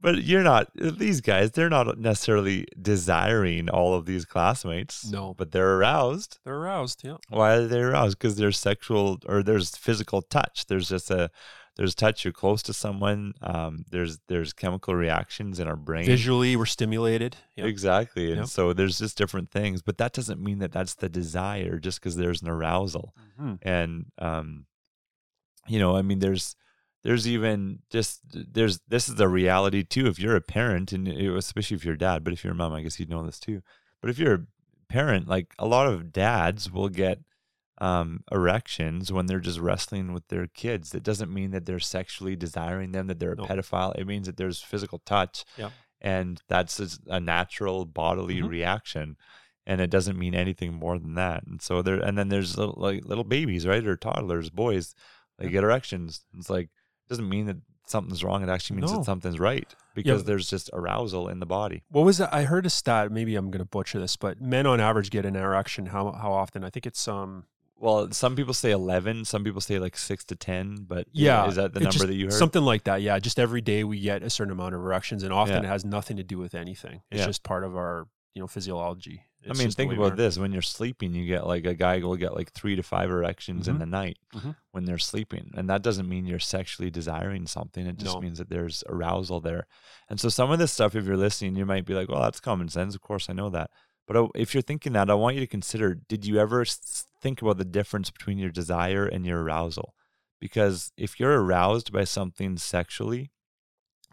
But 0.00 0.22
you're 0.22 0.44
not 0.44 0.70
these 0.74 1.20
guys, 1.20 1.50
they're 1.52 1.68
not 1.68 1.98
necessarily 1.98 2.66
desiring 2.80 3.68
all 3.68 3.94
of 3.94 4.06
these 4.06 4.24
classmates. 4.24 5.10
No. 5.10 5.34
But 5.36 5.50
they're 5.50 5.74
aroused. 5.74 6.38
They're 6.44 6.54
aroused, 6.54 7.02
yeah. 7.04 7.16
Why 7.28 7.54
are 7.54 7.66
they 7.66 7.80
aroused? 7.80 8.18
Because 8.18 8.36
there's 8.36 8.58
sexual 8.58 9.18
or 9.26 9.42
there's 9.42 9.76
physical 9.76 10.22
touch. 10.22 10.66
There's 10.66 10.88
just 10.88 11.10
a 11.10 11.30
there's 11.78 11.94
touch. 11.94 12.24
You're 12.24 12.32
close 12.32 12.62
to 12.64 12.72
someone. 12.74 13.32
Um, 13.40 13.84
there's 13.90 14.18
there's 14.28 14.52
chemical 14.52 14.94
reactions 14.94 15.58
in 15.60 15.66
our 15.68 15.76
brain. 15.76 16.04
Visually, 16.04 16.56
we're 16.56 16.66
stimulated. 16.66 17.36
Yeah. 17.56 17.64
Exactly. 17.64 18.26
And 18.32 18.40
Yep. 18.40 18.46
so 18.48 18.72
there's 18.74 18.98
just 18.98 19.16
different 19.16 19.50
things, 19.50 19.80
but 19.80 19.96
that 19.98 20.12
doesn't 20.12 20.40
mean 20.42 20.58
that 20.58 20.72
that's 20.72 20.94
the 20.96 21.08
desire 21.08 21.78
just 21.78 22.00
because 22.00 22.16
there's 22.16 22.42
an 22.42 22.48
arousal. 22.48 23.14
Mhm. 23.40 23.58
And, 23.62 24.06
um, 24.18 24.66
you 25.66 25.78
know, 25.78 25.96
I 25.96 26.02
mean, 26.02 26.18
there's, 26.18 26.56
there's 27.04 27.28
even 27.28 27.78
just, 27.90 28.20
there's, 28.32 28.80
this 28.88 29.08
is 29.08 29.14
the 29.14 29.28
reality 29.28 29.84
too. 29.84 30.06
If 30.06 30.18
you're 30.18 30.36
a 30.36 30.40
parent 30.40 30.92
and 30.92 31.06
especially 31.08 31.76
if 31.76 31.84
you're 31.84 31.94
a 31.94 31.98
dad, 31.98 32.24
but 32.24 32.32
if 32.32 32.42
you're 32.42 32.52
a 32.54 32.56
mom, 32.56 32.72
I 32.72 32.82
guess 32.82 32.98
you'd 32.98 33.08
know 33.10 33.24
this 33.24 33.38
too. 33.38 33.62
But 34.00 34.10
if 34.10 34.18
you're 34.18 34.34
a 34.34 34.46
parent, 34.88 35.28
like 35.28 35.54
a 35.58 35.66
lot 35.66 35.86
of 35.86 36.12
dads 36.12 36.70
will 36.72 36.88
get, 36.88 37.20
um, 37.80 38.24
erections 38.32 39.12
when 39.12 39.26
they're 39.26 39.40
just 39.40 39.58
wrestling 39.60 40.12
with 40.12 40.26
their 40.28 40.46
kids. 40.46 40.90
That 40.90 41.02
doesn't 41.02 41.32
mean 41.32 41.50
that 41.52 41.64
they're 41.66 41.78
sexually 41.78 42.34
desiring 42.36 42.92
them, 42.92 43.06
that 43.06 43.18
they're 43.20 43.32
a 43.32 43.36
No. 43.36 43.44
pedophile. 43.44 43.94
It 43.96 44.06
means 44.06 44.26
that 44.26 44.36
there's 44.36 44.60
physical 44.60 44.98
touch 45.00 45.44
Yeah. 45.56 45.70
and 46.00 46.42
that's 46.48 46.98
a 47.06 47.20
natural 47.20 47.84
bodily 47.84 48.40
Mhm. 48.40 48.48
reaction 48.48 49.16
and 49.66 49.80
it 49.80 49.90
doesn't 49.90 50.18
mean 50.18 50.34
anything 50.34 50.72
more 50.74 50.98
than 50.98 51.14
that 51.14 51.44
and 51.46 51.60
so 51.60 51.82
there 51.82 51.98
and 52.00 52.16
then 52.16 52.28
there's 52.30 52.56
little, 52.56 52.76
like 52.78 53.04
little 53.04 53.24
babies 53.24 53.66
right 53.66 53.84
or 53.86 53.96
toddlers 53.96 54.48
boys 54.50 54.94
they 55.38 55.44
Yeah. 55.46 55.50
get 55.50 55.64
erections 55.64 56.24
it's 56.38 56.48
like 56.48 56.66
it 56.66 57.08
doesn't 57.08 57.28
mean 57.28 57.46
that 57.46 57.56
something's 57.86 58.22
wrong 58.24 58.42
it 58.42 58.48
actually 58.48 58.76
means 58.80 58.92
No. 58.92 58.98
that 58.98 59.04
something's 59.04 59.38
right 59.40 59.74
because 59.94 60.24
there's 60.24 60.48
just 60.48 60.70
arousal 60.72 61.28
in 61.28 61.40
the 61.40 61.46
body 61.46 61.82
What 61.90 62.04
was 62.06 62.18
that? 62.18 62.32
I 62.32 62.44
heard 62.44 62.64
a 62.66 62.70
stat. 62.70 63.10
Maybe 63.12 63.34
I'm 63.36 63.50
going 63.50 63.58
to 63.58 63.64
butcher 63.68 63.98
this, 63.98 64.16
but 64.16 64.40
men 64.40 64.64
on 64.66 64.80
average 64.80 65.10
get 65.10 65.24
an 65.26 65.34
erection. 65.36 65.86
How 65.86 66.12
how 66.12 66.32
often? 66.32 66.62
I 66.64 66.70
think 66.70 66.86
it's 66.86 67.06
um. 67.08 67.44
Well 67.78 68.10
some 68.12 68.34
people 68.36 68.52
say 68.54 68.70
11 68.70 69.24
some 69.24 69.44
people 69.44 69.60
say 69.60 69.78
like 69.78 69.96
6 69.96 70.24
to 70.26 70.36
10 70.36 70.84
but 70.86 71.06
Yeah, 71.12 71.46
is 71.46 71.56
that 71.56 71.74
the 71.74 71.80
number 71.80 71.92
just 71.92 72.06
that 72.06 72.14
you 72.14 72.26
heard 72.26 72.32
Something 72.34 72.62
like 72.62 72.84
that. 72.84 73.02
Yeah, 73.02 73.18
just 73.18 73.38
every 73.38 73.60
day 73.60 73.84
we 73.84 74.00
get 74.00 74.22
a 74.22 74.30
certain 74.30 74.52
amount 74.52 74.74
of 74.74 74.80
erections, 74.80 75.22
and 75.22 75.32
often 75.32 75.54
Yeah. 75.62 75.68
it 75.68 75.72
has 75.72 75.84
nothing 75.84 76.16
to 76.18 76.22
do 76.24 76.38
with 76.38 76.54
anything. 76.54 77.02
It's 77.10 77.20
Yeah. 77.20 77.26
just 77.26 77.42
part 77.42 77.64
of 77.64 77.76
our 77.76 78.06
you 78.34 78.40
know 78.42 78.46
physiology. 78.46 79.22
I 79.48 79.54
mean, 79.54 79.70
think 79.70 79.92
about 79.92 80.16
this: 80.16 80.36
when 80.38 80.52
you're 80.52 80.62
sleeping, 80.62 81.14
you 81.14 81.24
get 81.26 81.46
like 81.46 81.64
a 81.64 81.74
guy 81.74 81.98
will 82.00 82.16
get 82.16 82.34
like 82.34 82.52
three 82.52 82.76
to 82.76 82.82
five 82.82 83.08
erections 83.10 83.66
in 83.68 83.76
Mhm. 83.76 83.78
the 83.78 83.86
night 83.86 84.18
Mhm. 84.34 84.56
when 84.72 84.84
they're 84.84 84.98
sleeping, 84.98 85.50
and 85.54 85.70
that 85.70 85.82
doesn't 85.82 86.08
mean 86.08 86.26
you're 86.26 86.38
sexually 86.40 86.90
desiring 86.90 87.46
something. 87.46 87.86
It 87.86 87.96
just 87.98 88.16
No. 88.16 88.20
means 88.20 88.38
that 88.38 88.50
there's 88.50 88.84
arousal 88.88 89.40
there. 89.40 89.66
And 90.08 90.20
so, 90.20 90.28
some 90.28 90.50
of 90.50 90.58
this 90.58 90.72
stuff, 90.72 90.94
if 90.96 91.04
you're 91.06 91.16
listening, 91.16 91.56
you 91.56 91.64
might 91.66 91.86
be 91.86 91.94
like, 91.94 92.08
"Well, 92.08 92.22
that's 92.22 92.40
common 92.40 92.68
sense. 92.68 92.94
Of 92.94 93.00
course, 93.00 93.30
I 93.30 93.32
know 93.32 93.48
that." 93.50 93.70
But 94.06 94.16
uh, 94.16 94.28
if 94.34 94.54
you're 94.54 94.62
thinking 94.62 94.92
that, 94.94 95.08
I 95.10 95.14
want 95.14 95.36
you 95.36 95.40
to 95.40 95.46
consider: 95.46 95.94
Did 95.94 96.26
you 96.26 96.38
ever 96.38 96.64
think 97.20 97.42
about 97.42 97.58
the 97.58 97.64
difference 97.64 98.10
between 98.10 98.38
your 98.38 98.50
desire 98.50 99.06
and 99.06 99.26
your 99.26 99.42
arousal? 99.42 99.94
Because 100.40 100.92
if 100.96 101.18
you're 101.18 101.42
aroused 101.42 101.92
by 101.92 102.04
something 102.04 102.56
sexually, 102.58 103.32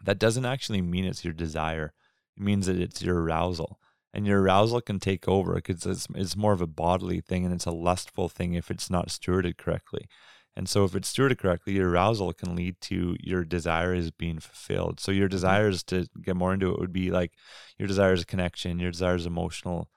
that 0.04 0.18
doesn't 0.18 0.44
actually 0.44 0.82
mean 0.82 1.04
it's 1.04 1.24
your 1.24 1.32
desire. 1.32 1.92
It 2.36 2.42
means 2.42 2.66
that 2.66 2.80
it's 2.80 3.02
your 3.02 3.20
arousal. 3.20 3.78
And 4.12 4.26
your 4.26 4.40
arousal 4.40 4.80
can 4.80 4.98
take 4.98 5.28
over 5.28 5.54
because 5.54 5.84
it's, 5.84 6.06
it's 6.14 6.36
more 6.36 6.52
of 6.52 6.60
a 6.60 6.66
bodily 6.66 7.20
thing 7.20 7.44
and 7.44 7.52
it's 7.52 7.66
a 7.66 7.70
lustful 7.70 8.28
thing 8.28 8.54
if 8.54 8.70
it's 8.70 8.90
not 8.90 9.08
stewarded 9.08 9.58
correctly. 9.58 10.08
And 10.56 10.68
so, 10.70 10.84
if 10.84 10.94
it's 10.94 11.12
stewarded 11.12 11.36
correctly, 11.36 11.74
your 11.74 11.90
arousal 11.90 12.32
can 12.32 12.56
lead 12.56 12.80
to 12.82 13.14
your 13.20 13.44
desires 13.44 14.10
being 14.10 14.38
fulfilled. 14.38 15.00
So, 15.00 15.12
your 15.12 15.26
mm-hmm. 15.26 15.32
desires, 15.32 15.82
to 15.84 16.06
get 16.22 16.34
more 16.34 16.54
into 16.54 16.72
it, 16.72 16.80
would 16.80 16.94
be 16.94 17.10
like 17.10 17.32
your 17.76 17.86
desires 17.86 18.20
of 18.20 18.26
connection, 18.26 18.78
your 18.78 18.90
desires 18.90 19.26
emotional 19.26 19.90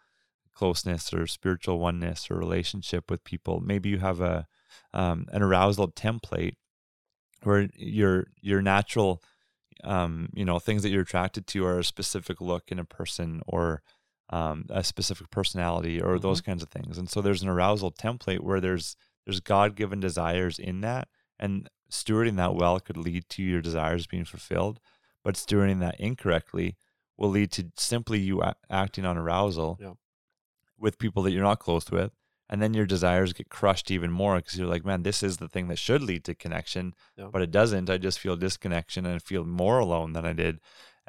closeness 0.60 1.14
or 1.14 1.26
spiritual 1.26 1.80
oneness 1.80 2.30
or 2.30 2.36
relationship 2.36 3.10
with 3.10 3.24
people. 3.24 3.62
Maybe 3.62 3.88
you 3.88 4.00
have 4.00 4.20
a 4.20 4.46
um, 4.94 5.26
an 5.32 5.42
arousal 5.42 5.88
template 5.92 6.56
where 7.44 7.70
your 7.76 8.28
your 8.42 8.62
natural 8.62 9.22
um, 9.86 10.30
you 10.34 10.44
know 10.44 10.60
things 10.60 10.84
that 10.84 10.90
you're 10.90 11.04
attracted 11.04 11.48
to 11.48 11.66
are 11.66 11.80
a 11.80 11.84
specific 11.84 12.42
look 12.42 12.64
in 12.68 12.80
a 12.80 12.84
person 12.84 13.42
or 13.48 13.82
um, 14.32 14.66
a 14.70 14.84
specific 14.84 15.30
personality 15.32 16.02
or 16.02 16.20
those 16.20 16.42
kinds 16.42 16.62
of 16.62 16.70
things 16.70 16.98
and 16.98 17.10
so 17.10 17.22
there's 17.22 17.42
an 17.42 17.50
arousal 17.50 17.92
template 17.92 18.42
where 18.42 18.60
there's 18.60 18.96
there's 19.26 19.40
god-given 19.40 20.00
desires 20.00 20.60
in 20.60 20.82
that 20.82 21.08
and 21.40 21.70
stewarding 21.90 22.36
that 22.36 22.54
well 22.54 22.80
could 22.80 22.98
lead 22.98 23.24
to 23.30 23.42
your 23.42 23.62
desires 23.62 24.06
being 24.06 24.26
fulfilled 24.26 24.80
but 25.24 25.36
stewarding 25.36 25.80
that 25.80 26.00
incorrectly 26.00 26.76
will 27.18 27.30
lead 27.30 27.52
to 27.52 27.72
simply 27.78 28.20
you 28.20 28.42
a- 28.42 28.56
acting 28.70 29.06
on 29.06 29.18
arousal 29.18 29.78
Yeah. 29.82 29.94
With 30.80 30.98
people 31.00 31.24
that 31.24 31.32
you're 31.32 31.44
not 31.44 31.60
close 31.60 31.90
with 31.92 32.12
and 32.52 32.62
then 32.64 32.74
your 32.74 32.86
desires 32.86 33.32
get 33.34 33.50
crushed 33.50 33.92
even 33.92 34.12
more 34.12 34.38
because 34.38 34.58
you're 34.58 34.68
like 34.68 34.86
man 34.86 35.04
this 35.04 35.22
is 35.22 35.38
the 35.38 35.48
thing 35.48 35.68
that 35.68 35.78
should 35.78 36.02
lead 36.02 36.24
to 36.24 36.34
connection 36.34 36.94
Yeah. 37.18 37.30
but 37.32 37.42
it 37.42 37.52
doesn't 37.52 37.90
i 37.90 37.98
just 37.98 38.20
feel 38.20 38.36
disconnection 38.36 39.06
and 39.06 39.16
I 39.16 39.20
feel 39.20 39.46
more 39.46 39.80
alone 39.80 40.14
than 40.14 40.26
i 40.26 40.34
did 40.34 40.60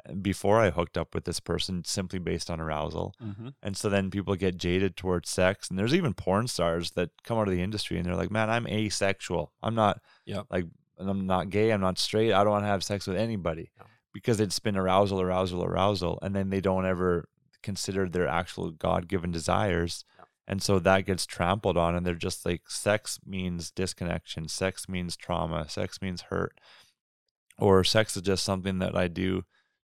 uh, 0.07 0.13
before 0.13 0.59
i 0.59 0.69
hooked 0.69 0.97
up 0.97 1.15
with 1.15 1.25
this 1.25 1.39
person 1.39 1.83
simply 1.85 2.19
based 2.19 2.49
on 2.51 2.59
arousal 2.59 3.13
Mhm. 3.23 3.53
and 3.63 3.75
so 3.77 3.89
then 3.89 4.11
people 4.11 4.35
get 4.35 4.57
jaded 4.57 4.95
towards 4.95 5.29
sex 5.29 5.69
and 5.69 5.79
there's 5.79 5.95
even 5.95 6.13
porn 6.13 6.47
stars 6.47 6.91
that 6.91 7.09
come 7.23 7.37
out 7.39 7.47
of 7.47 7.53
the 7.53 7.63
industry 7.63 7.97
and 7.97 8.05
they're 8.05 8.15
like 8.15 8.31
man 8.31 8.49
i'm 8.49 8.67
asexual 8.67 9.51
i'm 9.63 9.75
not 9.75 9.99
Yep. 10.25 10.45
like 10.51 10.65
and 10.99 11.09
i'm 11.09 11.25
not 11.25 11.49
gay 11.49 11.71
i'm 11.71 11.81
not 11.81 11.97
straight 11.97 12.33
i 12.33 12.43
don't 12.43 12.51
want 12.51 12.63
to 12.63 12.67
have 12.75 12.83
sex 12.83 13.07
with 13.07 13.17
anybody 13.17 13.71
Yeah. 13.77 13.85
because 14.13 14.39
it's 14.39 14.59
been 14.59 14.77
arousal 14.77 15.19
arousal 15.21 15.63
arousal 15.63 16.19
and 16.21 16.35
then 16.35 16.49
they 16.51 16.61
don't 16.61 16.85
ever 16.85 17.27
consider 17.63 18.07
their 18.09 18.27
actual 18.27 18.71
god-given 18.71 19.31
desires 19.31 20.05
Yeah. 20.17 20.25
and 20.47 20.61
so 20.63 20.79
that 20.79 21.05
gets 21.05 21.25
trampled 21.25 21.77
on 21.77 21.95
and 21.95 22.05
they're 22.05 22.15
just 22.15 22.45
like 22.45 22.69
sex 22.69 23.19
means 23.25 23.71
disconnection 23.71 24.47
sex 24.47 24.87
means 24.89 25.15
trauma 25.17 25.67
sex 25.69 26.01
means 26.01 26.23
hurt 26.23 26.59
or 27.57 27.83
sex 27.83 28.15
is 28.15 28.23
just 28.23 28.43
something 28.43 28.79
that 28.79 28.95
i 28.95 29.07
do 29.07 29.43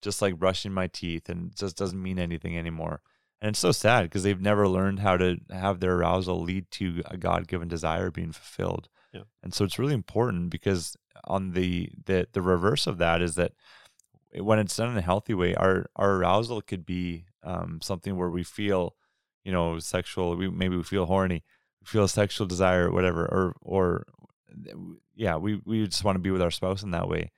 just 0.02 0.22
like 0.22 0.38
brushing 0.38 0.72
my 0.72 0.86
teeth 0.86 1.28
and 1.28 1.54
just 1.54 1.76
doesn't 1.76 2.02
mean 2.02 2.18
anything 2.18 2.56
anymore 2.56 3.00
and 3.42 3.50
it's 3.50 3.58
so 3.58 3.72
sad 3.72 4.02
because 4.04 4.22
they've 4.22 4.40
never 4.40 4.68
learned 4.68 4.98
how 5.00 5.16
to 5.16 5.36
have 5.50 5.80
their 5.80 5.94
arousal 5.94 6.40
lead 6.42 6.70
to 6.70 7.02
a 7.06 7.16
god-given 7.16 7.68
desire 7.68 8.10
being 8.10 8.32
fulfilled 8.32 8.88
Yeah. 9.12 9.22
and 9.42 9.52
so 9.54 9.64
it's 9.64 9.78
really 9.78 9.94
important 9.94 10.50
because 10.50 10.96
on 11.24 11.52
the 11.52 11.90
the 12.06 12.26
the 12.32 12.42
reverse 12.42 12.86
of 12.86 12.98
that 12.98 13.20
is 13.22 13.34
that 13.36 13.52
when 14.38 14.58
it's 14.58 14.76
done 14.76 14.90
in 14.90 14.96
a 14.96 15.02
healthy 15.02 15.34
way 15.34 15.54
our 15.54 15.86
our 15.96 16.12
arousal 16.16 16.62
could 16.62 16.86
be 16.86 17.24
um, 17.42 17.80
something 17.82 18.16
where 18.16 18.30
we 18.30 18.42
feel 18.42 18.94
you 19.44 19.52
know 19.52 19.78
sexual 19.78 20.36
we 20.36 20.48
maybe 20.48 20.76
we 20.76 20.82
feel 20.82 21.06
horny 21.06 21.42
we 21.80 21.86
feel 21.86 22.06
sexual 22.08 22.46
desire 22.46 22.90
whatever 22.90 23.24
or 23.24 23.54
or 23.62 24.06
yeah 25.14 25.36
we 25.36 25.60
we 25.64 25.86
just 25.86 26.04
want 26.04 26.16
to 26.16 26.20
be 26.20 26.30
with 26.30 26.42
our 26.42 26.50
spouse 26.50 26.82
in 26.82 26.90
that 26.90 27.08
way. 27.08 27.32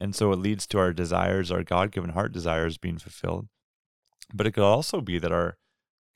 And 0.00 0.14
so 0.14 0.32
it 0.32 0.40
leads 0.40 0.66
to 0.68 0.78
our 0.78 0.92
desires 0.92 1.50
our 1.50 1.62
god-given 1.62 2.10
heart 2.10 2.32
desires 2.32 2.78
being 2.78 2.98
fulfilled. 2.98 3.48
But 4.32 4.46
it 4.46 4.52
could 4.52 4.64
also 4.64 5.00
be 5.00 5.18
that 5.18 5.32
our 5.32 5.56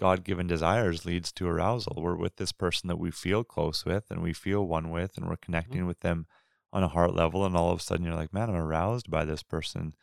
god-given 0.00 0.46
desires 0.46 1.06
leads 1.06 1.30
to 1.32 1.46
arousal. 1.48 1.96
We're 1.98 2.16
with 2.16 2.36
this 2.36 2.52
person 2.52 2.88
that 2.88 2.98
we 2.98 3.10
feel 3.10 3.44
close 3.44 3.84
with 3.84 4.04
and 4.10 4.22
we 4.22 4.32
feel 4.32 4.66
one 4.66 4.90
with 4.90 5.16
and 5.16 5.28
we're 5.28 5.36
connecting 5.36 5.86
with 5.86 6.00
them 6.00 6.26
on 6.72 6.82
a 6.82 6.88
heart 6.88 7.14
level 7.14 7.44
and 7.44 7.56
all 7.56 7.70
of 7.70 7.80
a 7.80 7.82
sudden 7.82 8.04
you're 8.04 8.14
like 8.14 8.32
man 8.32 8.50
i'm 8.50 8.56
aroused 8.56 9.10
by 9.10 9.24
this 9.24 9.42
person 9.42 9.94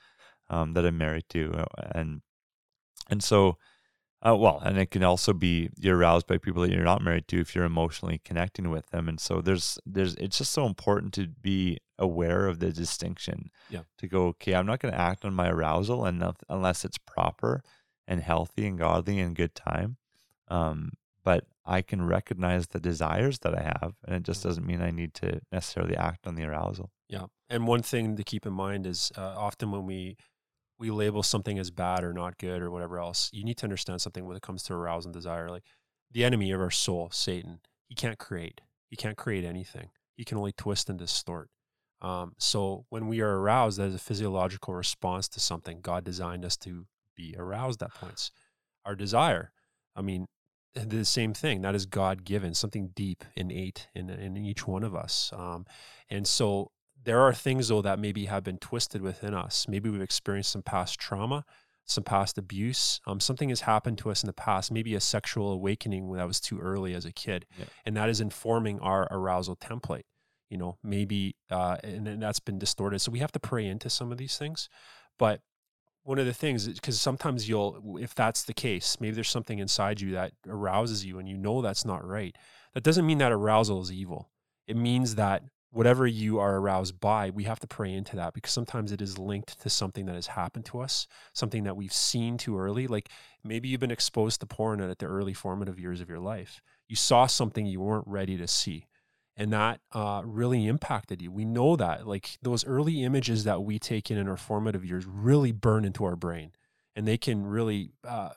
um, 0.50 0.74
that 0.74 0.86
i'm 0.86 0.98
married 0.98 1.26
to 1.30 1.54
uh, 1.54 1.66
and 1.94 2.22
and 3.10 3.24
so 3.24 3.58
uh, 4.26 4.36
well 4.36 4.60
and 4.66 4.78
it 4.78 4.90
can 4.92 5.04
also 5.04 5.34
be 5.34 5.70
you're 5.78 5.98
aroused 5.98 6.26
by 6.28 6.38
people 6.38 6.62
that 6.64 6.72
you're 6.72 6.84
not 6.84 7.02
married 7.04 7.28
to 7.28 7.40
if 7.40 7.54
you're 7.54 7.66
emotionally 7.66 8.20
connecting 8.24 8.70
with 8.70 8.88
them. 8.90 9.08
And 9.08 9.20
so 9.20 9.42
there's 9.42 9.78
there's 9.86 10.16
it's 10.16 10.38
just 10.40 10.52
so 10.52 10.66
important 10.66 11.14
to 11.14 11.28
be 11.28 11.78
aware 12.00 12.48
of 12.48 12.60
the 12.60 12.72
distinction 12.72 13.52
Yeah. 13.70 13.82
to 14.00 14.08
go 14.08 14.26
okay 14.28 14.54
i'm 14.56 14.66
not 14.66 14.80
going 14.80 14.94
to 14.94 15.00
act 15.00 15.24
on 15.24 15.34
my 15.34 15.48
arousal 15.50 16.04
and 16.06 16.22
unless 16.50 16.84
it's 16.84 16.98
proper 16.98 17.64
and 18.08 18.22
healthy 18.22 18.68
and 18.68 18.78
godly 18.78 19.20
and 19.20 19.34
good 19.36 19.56
time 19.56 19.96
um, 20.50 20.92
but 21.24 21.46
i 21.66 21.82
can 21.82 22.06
recognize 22.06 22.68
the 22.68 22.82
desires 22.82 23.40
that 23.40 23.56
i 23.58 23.62
have 23.62 23.94
and 24.06 24.14
it 24.16 24.24
just 24.24 24.44
doesn't 24.44 24.66
mean 24.68 24.82
i 24.82 24.92
need 24.92 25.14
to 25.14 25.40
necessarily 25.54 25.96
act 25.96 26.28
on 26.28 26.36
the 26.36 26.44
arousal. 26.44 26.92
Yeah, 27.08 27.28
and 27.50 27.66
one 27.68 27.82
thing 27.84 28.18
to 28.18 28.24
keep 28.26 28.46
in 28.46 28.54
mind 28.54 28.86
is 28.86 29.12
uh, 29.18 29.22
often 29.38 29.72
when 29.72 29.86
we 29.86 30.18
we 30.78 30.92
label 30.92 31.24
something 31.24 31.58
as 31.58 31.72
bad 31.72 32.04
or 32.04 32.14
not 32.14 32.38
good 32.38 32.62
or 32.62 32.70
whatever 32.70 33.00
else, 33.00 33.30
you 33.34 33.44
need 33.44 33.58
to 33.58 33.66
understand 33.66 34.02
something 34.02 34.26
when 34.26 34.36
it 34.36 34.42
comes 34.42 34.64
to 34.64 34.74
arousal 34.74 35.10
and 35.10 35.14
desire. 35.14 35.50
Like 35.50 35.64
the 36.12 36.24
enemy 36.26 36.52
of 36.52 36.62
our 36.62 36.72
soul, 36.72 37.10
Satan, 37.12 37.60
he 37.88 37.96
can't 37.96 38.18
create. 38.18 38.62
He 38.90 38.96
can't 38.96 39.18
create 39.18 39.46
anything. 39.46 39.90
He 40.16 40.26
can 40.26 40.38
only 40.38 40.52
twist 40.52 40.90
and 40.90 41.00
distort. 41.00 41.50
Um, 42.02 42.34
so 42.38 42.86
when 42.90 43.08
we 43.08 43.22
are 43.22 43.40
aroused, 43.40 43.80
that 43.80 43.88
is 43.88 43.96
a 43.96 44.00
physiological 44.00 44.74
response 44.74 45.28
to 45.30 45.40
something. 45.40 45.80
God 45.82 46.04
designed 46.04 46.46
us 46.46 46.58
to 46.58 46.88
be 47.16 47.36
aroused 47.38 47.82
at 47.82 47.94
points. 47.94 48.32
Our 48.86 48.96
desire, 48.96 49.52
I 49.96 50.02
mean, 50.02 50.28
the 50.76 51.06
same 51.06 51.34
thing. 51.34 51.62
That 51.62 51.74
is 51.74 51.86
God 51.86 52.26
given, 52.26 52.54
something 52.54 52.90
deep, 52.94 53.24
innate 53.36 53.88
in, 53.96 54.10
in 54.10 54.36
each 54.38 54.68
one 54.68 54.84
of 54.84 54.94
us. 54.94 55.32
Um, 55.34 55.66
and 56.10 56.28
so 56.28 56.72
there 57.06 57.22
are 57.22 57.34
things 57.34 57.68
though 57.70 57.82
that 57.82 58.00
maybe 58.00 58.26
have 58.26 58.44
been 58.44 58.58
twisted 58.58 59.02
within 59.02 59.34
us. 59.34 59.68
Maybe 59.68 59.90
we've 59.90 60.02
experienced 60.02 60.52
some 60.52 60.64
past 60.64 61.00
trauma, 61.00 61.46
some 61.86 62.04
past 62.04 62.38
abuse. 62.38 63.00
Um, 63.08 63.20
something 63.20 63.50
has 63.50 63.62
happened 63.62 63.98
to 64.00 64.12
us 64.12 64.24
in 64.24 64.28
the 64.28 64.34
past, 64.34 64.72
maybe 64.72 64.96
a 64.96 65.00
sexual 65.00 65.52
awakening 65.52 66.08
when 66.08 66.18
that 66.20 66.28
was 66.28 66.40
too 66.40 66.60
early 66.60 66.94
as 66.94 67.06
a 67.06 67.12
kid, 67.12 67.46
Yeah. 67.58 67.66
and 67.86 67.96
that 67.98 68.10
is 68.10 68.20
informing 68.22 68.80
our 68.80 69.08
arousal 69.12 69.56
template. 69.56 70.04
you 70.52 70.58
know 70.58 70.78
maybe 70.84 71.36
uh, 71.50 71.78
and, 71.84 72.08
and 72.08 72.22
that's 72.22 72.40
been 72.40 72.60
distorted 72.60 73.00
so 73.00 73.12
we 73.12 73.20
have 73.20 73.32
to 73.32 73.40
pray 73.40 73.66
into 73.66 73.90
some 73.90 74.12
of 74.12 74.18
these 74.20 74.38
things 74.38 74.70
but 75.18 75.42
one 76.04 76.20
of 76.20 76.28
the 76.28 76.34
things 76.44 76.68
because 76.68 77.02
sometimes 77.02 77.50
you'll 77.50 77.98
if 78.00 78.14
that's 78.14 78.44
the 78.44 78.54
case 78.54 78.88
maybe 79.02 79.16
there's 79.16 79.34
something 79.38 79.58
inside 79.58 80.00
you 80.00 80.12
that 80.12 80.32
arouses 80.48 81.04
you 81.04 81.18
and 81.20 81.28
you 81.28 81.36
know 81.46 81.64
that's 81.64 81.84
not 81.84 82.02
right 82.18 82.36
that 82.76 82.84
doesn't 82.84 83.08
mean 83.08 83.18
that 83.18 83.32
arousal 83.32 83.82
is 83.82 83.92
evil 83.92 84.30
it 84.68 84.78
means 84.78 85.16
that 85.16 85.42
whatever 85.76 86.08
you 86.08 86.40
are 86.40 86.56
aroused 86.56 87.00
by 87.00 87.30
we 87.30 87.44
have 87.44 87.60
to 87.60 87.68
pray 87.68 87.94
into 87.94 88.16
that 88.16 88.34
because 88.34 88.54
sometimes 88.54 88.92
it 88.92 89.02
is 89.02 89.18
linked 89.18 89.60
to 89.60 89.70
something 89.70 90.06
that 90.06 90.16
has 90.16 90.28
happened 90.28 90.66
to 90.66 90.80
us 90.80 91.06
something 91.34 91.64
that 91.64 91.76
we've 91.76 91.94
seen 91.94 92.38
too 92.38 92.58
early. 92.58 92.88
Like 92.88 93.10
maybe 93.44 93.68
you've 93.68 93.82
been 93.82 93.92
exposed 93.92 94.40
to 94.40 94.46
porn 94.46 94.80
at 94.80 95.00
the 95.00 95.06
early 95.06 95.34
formative 95.34 95.80
years 95.80 96.02
of 96.02 96.10
your 96.10 96.20
life. 96.20 96.62
You 96.88 96.96
saw 96.96 97.26
something 97.26 97.66
you 97.66 97.82
weren't 97.82 98.08
ready 98.08 98.38
to 98.38 98.48
see 98.48 98.88
and 99.38 99.52
that 99.52 99.82
uh, 99.92 100.22
really 100.24 100.66
impacted 100.66 101.22
you. 101.22 101.32
We 101.32 101.46
know 101.46 101.76
that, 101.76 102.08
like 102.08 102.38
those 102.42 102.66
early 102.66 103.04
images 103.04 103.44
that 103.44 103.64
we 103.64 103.80
take 103.80 104.10
in 104.10 104.18
in 104.18 104.30
our 104.30 104.38
formative 104.38 104.86
years, 104.86 105.06
really 105.06 105.52
burn 105.52 105.84
into 105.84 106.06
our 106.06 106.16
brain, 106.16 106.52
and 106.96 107.06
they 107.08 107.18
can 107.18 107.46
really, 107.46 107.92
uh, 108.08 108.30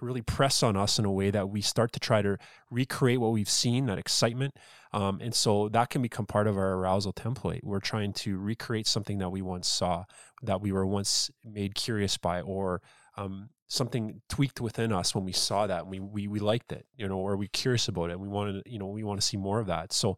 really 0.00 0.22
press 0.22 0.62
on 0.62 0.76
us 0.76 0.98
in 0.98 1.04
a 1.04 1.10
way 1.10 1.30
that 1.30 1.48
we 1.48 1.60
start 1.60 1.92
to 1.92 2.00
try 2.00 2.22
to 2.22 2.38
recreate 2.70 3.20
what 3.20 3.32
we've 3.32 3.48
seen, 3.48 3.86
that 3.86 3.98
excitement, 3.98 4.54
um, 4.92 5.20
and 5.20 5.34
so 5.34 5.68
that 5.68 5.90
can 5.90 6.02
become 6.02 6.26
part 6.26 6.46
of 6.46 6.56
our 6.56 6.74
arousal 6.74 7.12
template. 7.12 7.60
We're 7.62 7.80
trying 7.80 8.12
to 8.14 8.38
recreate 8.38 8.86
something 8.86 9.18
that 9.18 9.30
we 9.30 9.42
once 9.42 9.68
saw, 9.68 10.04
that 10.42 10.60
we 10.60 10.72
were 10.72 10.86
once 10.86 11.30
made 11.44 11.74
curious 11.74 12.16
by, 12.16 12.40
or 12.40 12.80
um, 13.16 13.50
something 13.66 14.22
tweaked 14.28 14.60
within 14.60 14.92
us 14.92 15.14
when 15.14 15.24
we 15.24 15.32
saw 15.32 15.66
that 15.66 15.86
we, 15.86 16.00
we 16.00 16.26
we 16.26 16.38
liked 16.38 16.72
it 16.72 16.86
you 16.96 17.06
know 17.06 17.18
or 17.18 17.36
we 17.36 17.48
curious 17.48 17.88
about 17.88 18.10
it. 18.10 18.18
We 18.18 18.28
wanted 18.28 18.62
you 18.66 18.78
know 18.78 18.86
we 18.86 19.04
want 19.04 19.20
to 19.20 19.26
see 19.26 19.36
more 19.36 19.60
of 19.60 19.66
that. 19.66 19.92
So 19.92 20.16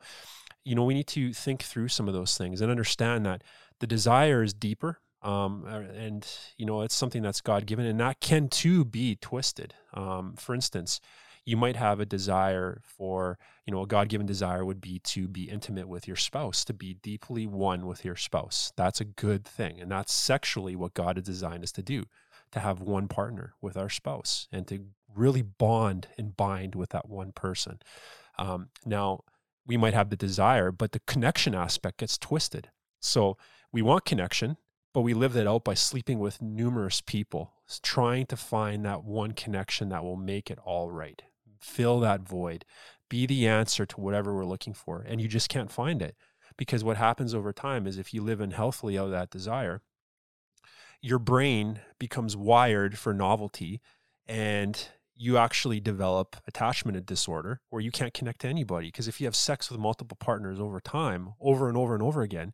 you 0.65 0.75
know 0.75 0.85
we 0.85 0.95
need 0.95 1.09
to 1.09 1.33
think 1.33 1.63
through 1.63 1.89
some 1.89 2.09
of 2.09 2.15
those 2.15 2.39
things 2.39 2.61
and 2.61 2.71
understand 2.71 3.27
that 3.27 3.43
the 3.81 3.87
desire 3.87 4.43
is 4.43 4.55
deeper 4.55 5.01
um, 5.23 5.65
and 5.67 6.27
you 6.57 6.67
know 6.67 6.83
it's 6.83 6.95
something 6.95 7.23
that's 7.23 7.41
god 7.41 7.67
given 7.67 7.87
and 7.87 8.01
that 8.01 8.21
can 8.21 8.49
too 8.49 8.85
be 8.85 9.17
twisted 9.17 9.75
um, 9.95 10.35
for 10.37 10.55
instance 10.55 11.01
you 11.47 11.57
might 11.57 11.77
have 11.77 12.01
a 12.01 12.07
desire 12.07 12.81
for 12.85 13.39
you 13.67 13.73
know 13.73 13.83
a 13.83 13.87
god-given 13.87 14.27
desire 14.27 14.65
would 14.65 14.81
be 14.81 14.99
to 15.01 15.27
be 15.27 15.45
intimate 15.45 15.89
with 15.89 16.07
your 16.07 16.17
spouse 16.17 16.65
to 16.65 16.73
be 16.73 16.95
deeply 16.95 17.47
one 17.47 17.87
with 17.87 18.05
your 18.05 18.17
spouse 18.17 18.73
that's 18.77 19.01
a 19.01 19.05
good 19.05 19.45
thing 19.45 19.81
and 19.81 19.91
that's 19.91 20.13
sexually 20.13 20.77
what 20.77 20.95
god 20.95 21.17
has 21.17 21.25
designed 21.25 21.65
us 21.65 21.73
to 21.73 21.83
do 21.83 22.05
to 22.53 22.61
have 22.61 22.81
one 22.81 23.09
partner 23.09 23.55
with 23.61 23.77
our 23.77 23.89
spouse 23.89 24.49
and 24.53 24.67
to 24.69 24.87
really 25.15 25.43
bond 25.43 26.09
and 26.19 26.37
bind 26.37 26.75
with 26.75 26.91
that 26.91 27.09
one 27.09 27.33
person. 27.33 27.81
Um, 28.39 28.69
now, 28.85 29.21
we 29.67 29.77
might 29.77 29.95
have 29.95 30.11
the 30.11 30.17
desire, 30.17 30.73
but 30.73 30.93
the 30.93 31.01
connection 31.01 31.55
aspect 31.55 31.99
gets 31.99 32.19
twisted. 32.19 32.71
So 33.01 33.37
we 33.73 33.83
want 33.83 34.05
connection, 34.05 34.57
but 34.93 35.03
we 35.03 35.15
live 35.15 35.33
that 35.35 35.47
out 35.47 35.65
by 35.65 35.75
sleeping 35.75 36.19
with 36.19 36.43
numerous 36.43 37.01
people, 37.01 37.55
trying 37.83 38.27
to 38.27 38.37
find 38.37 38.85
that 38.85 39.05
one 39.05 39.33
connection 39.33 39.89
that 39.91 40.03
will 40.03 40.17
make 40.17 40.51
it 40.51 40.59
all 40.65 40.91
right, 40.91 41.23
fill 41.61 42.01
that 42.01 42.23
void, 42.23 42.65
be 43.09 43.27
the 43.27 43.47
answer 43.47 43.87
to 43.87 44.01
whatever 44.01 44.35
we're 44.35 44.45
looking 44.45 44.75
for. 44.75 45.05
And 45.07 45.21
you 45.21 45.29
just 45.29 45.49
can't 45.49 45.71
find 45.71 46.03
it. 46.03 46.17
Because 46.57 46.85
what 46.85 46.97
happens 46.97 47.35
over 47.35 47.53
time 47.53 47.87
is 47.87 47.97
if 47.97 48.13
you 48.13 48.23
live 48.23 48.41
unhealthily 48.41 48.99
out 48.99 49.07
of 49.07 49.11
that 49.13 49.31
desire, 49.31 49.81
your 51.01 51.19
brain 51.19 51.81
becomes 51.99 52.37
wired 52.37 52.99
for 52.99 53.15
novelty 53.15 53.81
and 54.27 54.89
you 55.17 55.37
actually 55.37 55.81
develop 55.81 56.37
attachment 56.47 57.05
disorder 57.07 57.61
where 57.71 57.83
you 57.83 57.91
can't 57.91 58.15
connect 58.15 58.41
to 58.41 58.49
anybody 58.49 58.89
because 58.89 59.09
if 59.09 59.21
you 59.21 59.27
have 59.27 59.37
sex 59.37 59.71
with 59.71 59.81
multiple 59.81 60.17
partners 60.19 60.59
over 60.61 60.81
time 60.81 61.35
over 61.41 61.69
and 61.69 61.77
over 61.77 61.95
and 61.95 62.03
over 62.03 62.23
again 62.23 62.53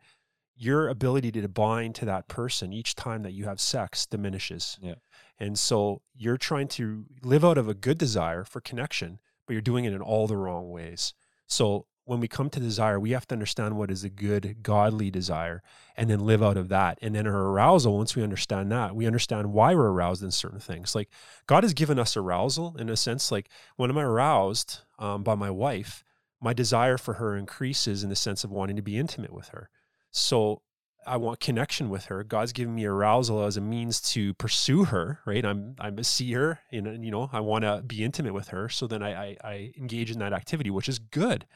your 0.56 0.88
ability 0.88 1.30
to 1.30 1.48
bind 1.48 1.94
to 1.94 2.04
that 2.04 2.28
person 2.28 2.72
each 2.72 2.94
time 2.94 3.22
that 3.22 3.32
you 3.32 3.44
have 3.44 3.60
sex 3.60 4.06
diminishes 4.06 4.78
yeah. 4.80 4.94
and 5.38 5.58
so 5.58 6.00
you're 6.16 6.38
trying 6.38 6.68
to 6.68 7.04
live 7.22 7.44
out 7.44 7.58
of 7.58 7.68
a 7.68 7.74
good 7.74 7.98
desire 7.98 8.44
for 8.44 8.60
connection 8.60 9.18
but 9.46 9.52
you're 9.52 9.62
doing 9.62 9.84
it 9.84 9.92
in 9.92 10.00
all 10.00 10.26
the 10.26 10.36
wrong 10.36 10.70
ways 10.70 11.14
so 11.46 11.86
when 12.06 12.20
we 12.20 12.28
come 12.28 12.48
to 12.48 12.60
desire, 12.60 13.00
we 13.00 13.10
have 13.10 13.26
to 13.26 13.34
understand 13.34 13.76
what 13.76 13.90
is 13.90 14.04
a 14.04 14.08
good, 14.08 14.62
godly 14.62 15.10
desire 15.10 15.60
and 15.96 16.08
then 16.08 16.20
live 16.20 16.40
out 16.40 16.56
of 16.56 16.68
that. 16.68 16.98
And 17.02 17.16
then 17.16 17.26
our 17.26 17.48
arousal, 17.48 17.98
once 17.98 18.14
we 18.14 18.22
understand 18.22 18.70
that, 18.70 18.94
we 18.94 19.06
understand 19.06 19.52
why 19.52 19.74
we're 19.74 19.90
aroused 19.90 20.22
in 20.22 20.30
certain 20.30 20.60
things. 20.60 20.94
Like 20.94 21.10
God 21.48 21.64
has 21.64 21.74
given 21.74 21.98
us 21.98 22.16
arousal 22.16 22.76
in 22.78 22.88
a 22.88 22.96
sense, 22.96 23.32
like 23.32 23.50
when 23.74 23.90
I'm 23.90 23.98
aroused 23.98 24.82
um, 25.00 25.24
by 25.24 25.34
my 25.34 25.50
wife, 25.50 26.04
my 26.40 26.52
desire 26.52 26.96
for 26.96 27.14
her 27.14 27.36
increases 27.36 28.04
in 28.04 28.08
the 28.08 28.16
sense 28.16 28.44
of 28.44 28.52
wanting 28.52 28.76
to 28.76 28.82
be 28.82 28.98
intimate 28.98 29.32
with 29.32 29.48
her. 29.48 29.68
So 30.16 30.62
I 31.06 31.18
want 31.18 31.40
connection 31.40 31.88
with 31.88 32.06
her. 32.06 32.24
God's 32.24 32.52
given 32.52 32.74
me 32.74 32.84
arousal 32.84 33.44
as 33.44 33.56
a 33.56 33.60
means 33.60 34.00
to 34.12 34.34
pursue 34.34 34.84
her, 34.84 35.20
right? 35.24 35.44
I'm 35.44 35.76
I'm 35.78 35.98
a 35.98 36.04
seer, 36.04 36.60
know, 36.72 36.92
you 36.92 37.10
know 37.10 37.30
I 37.32 37.40
want 37.40 37.62
to 37.64 37.82
be 37.86 38.02
intimate 38.02 38.34
with 38.34 38.48
her. 38.48 38.68
So 38.68 38.86
then 38.86 39.02
I, 39.02 39.12
I, 39.14 39.36
I 39.44 39.72
engage 39.78 40.10
in 40.10 40.18
that 40.18 40.32
activity, 40.32 40.70
which 40.70 40.88
is 40.88 40.98
good. 40.98 41.46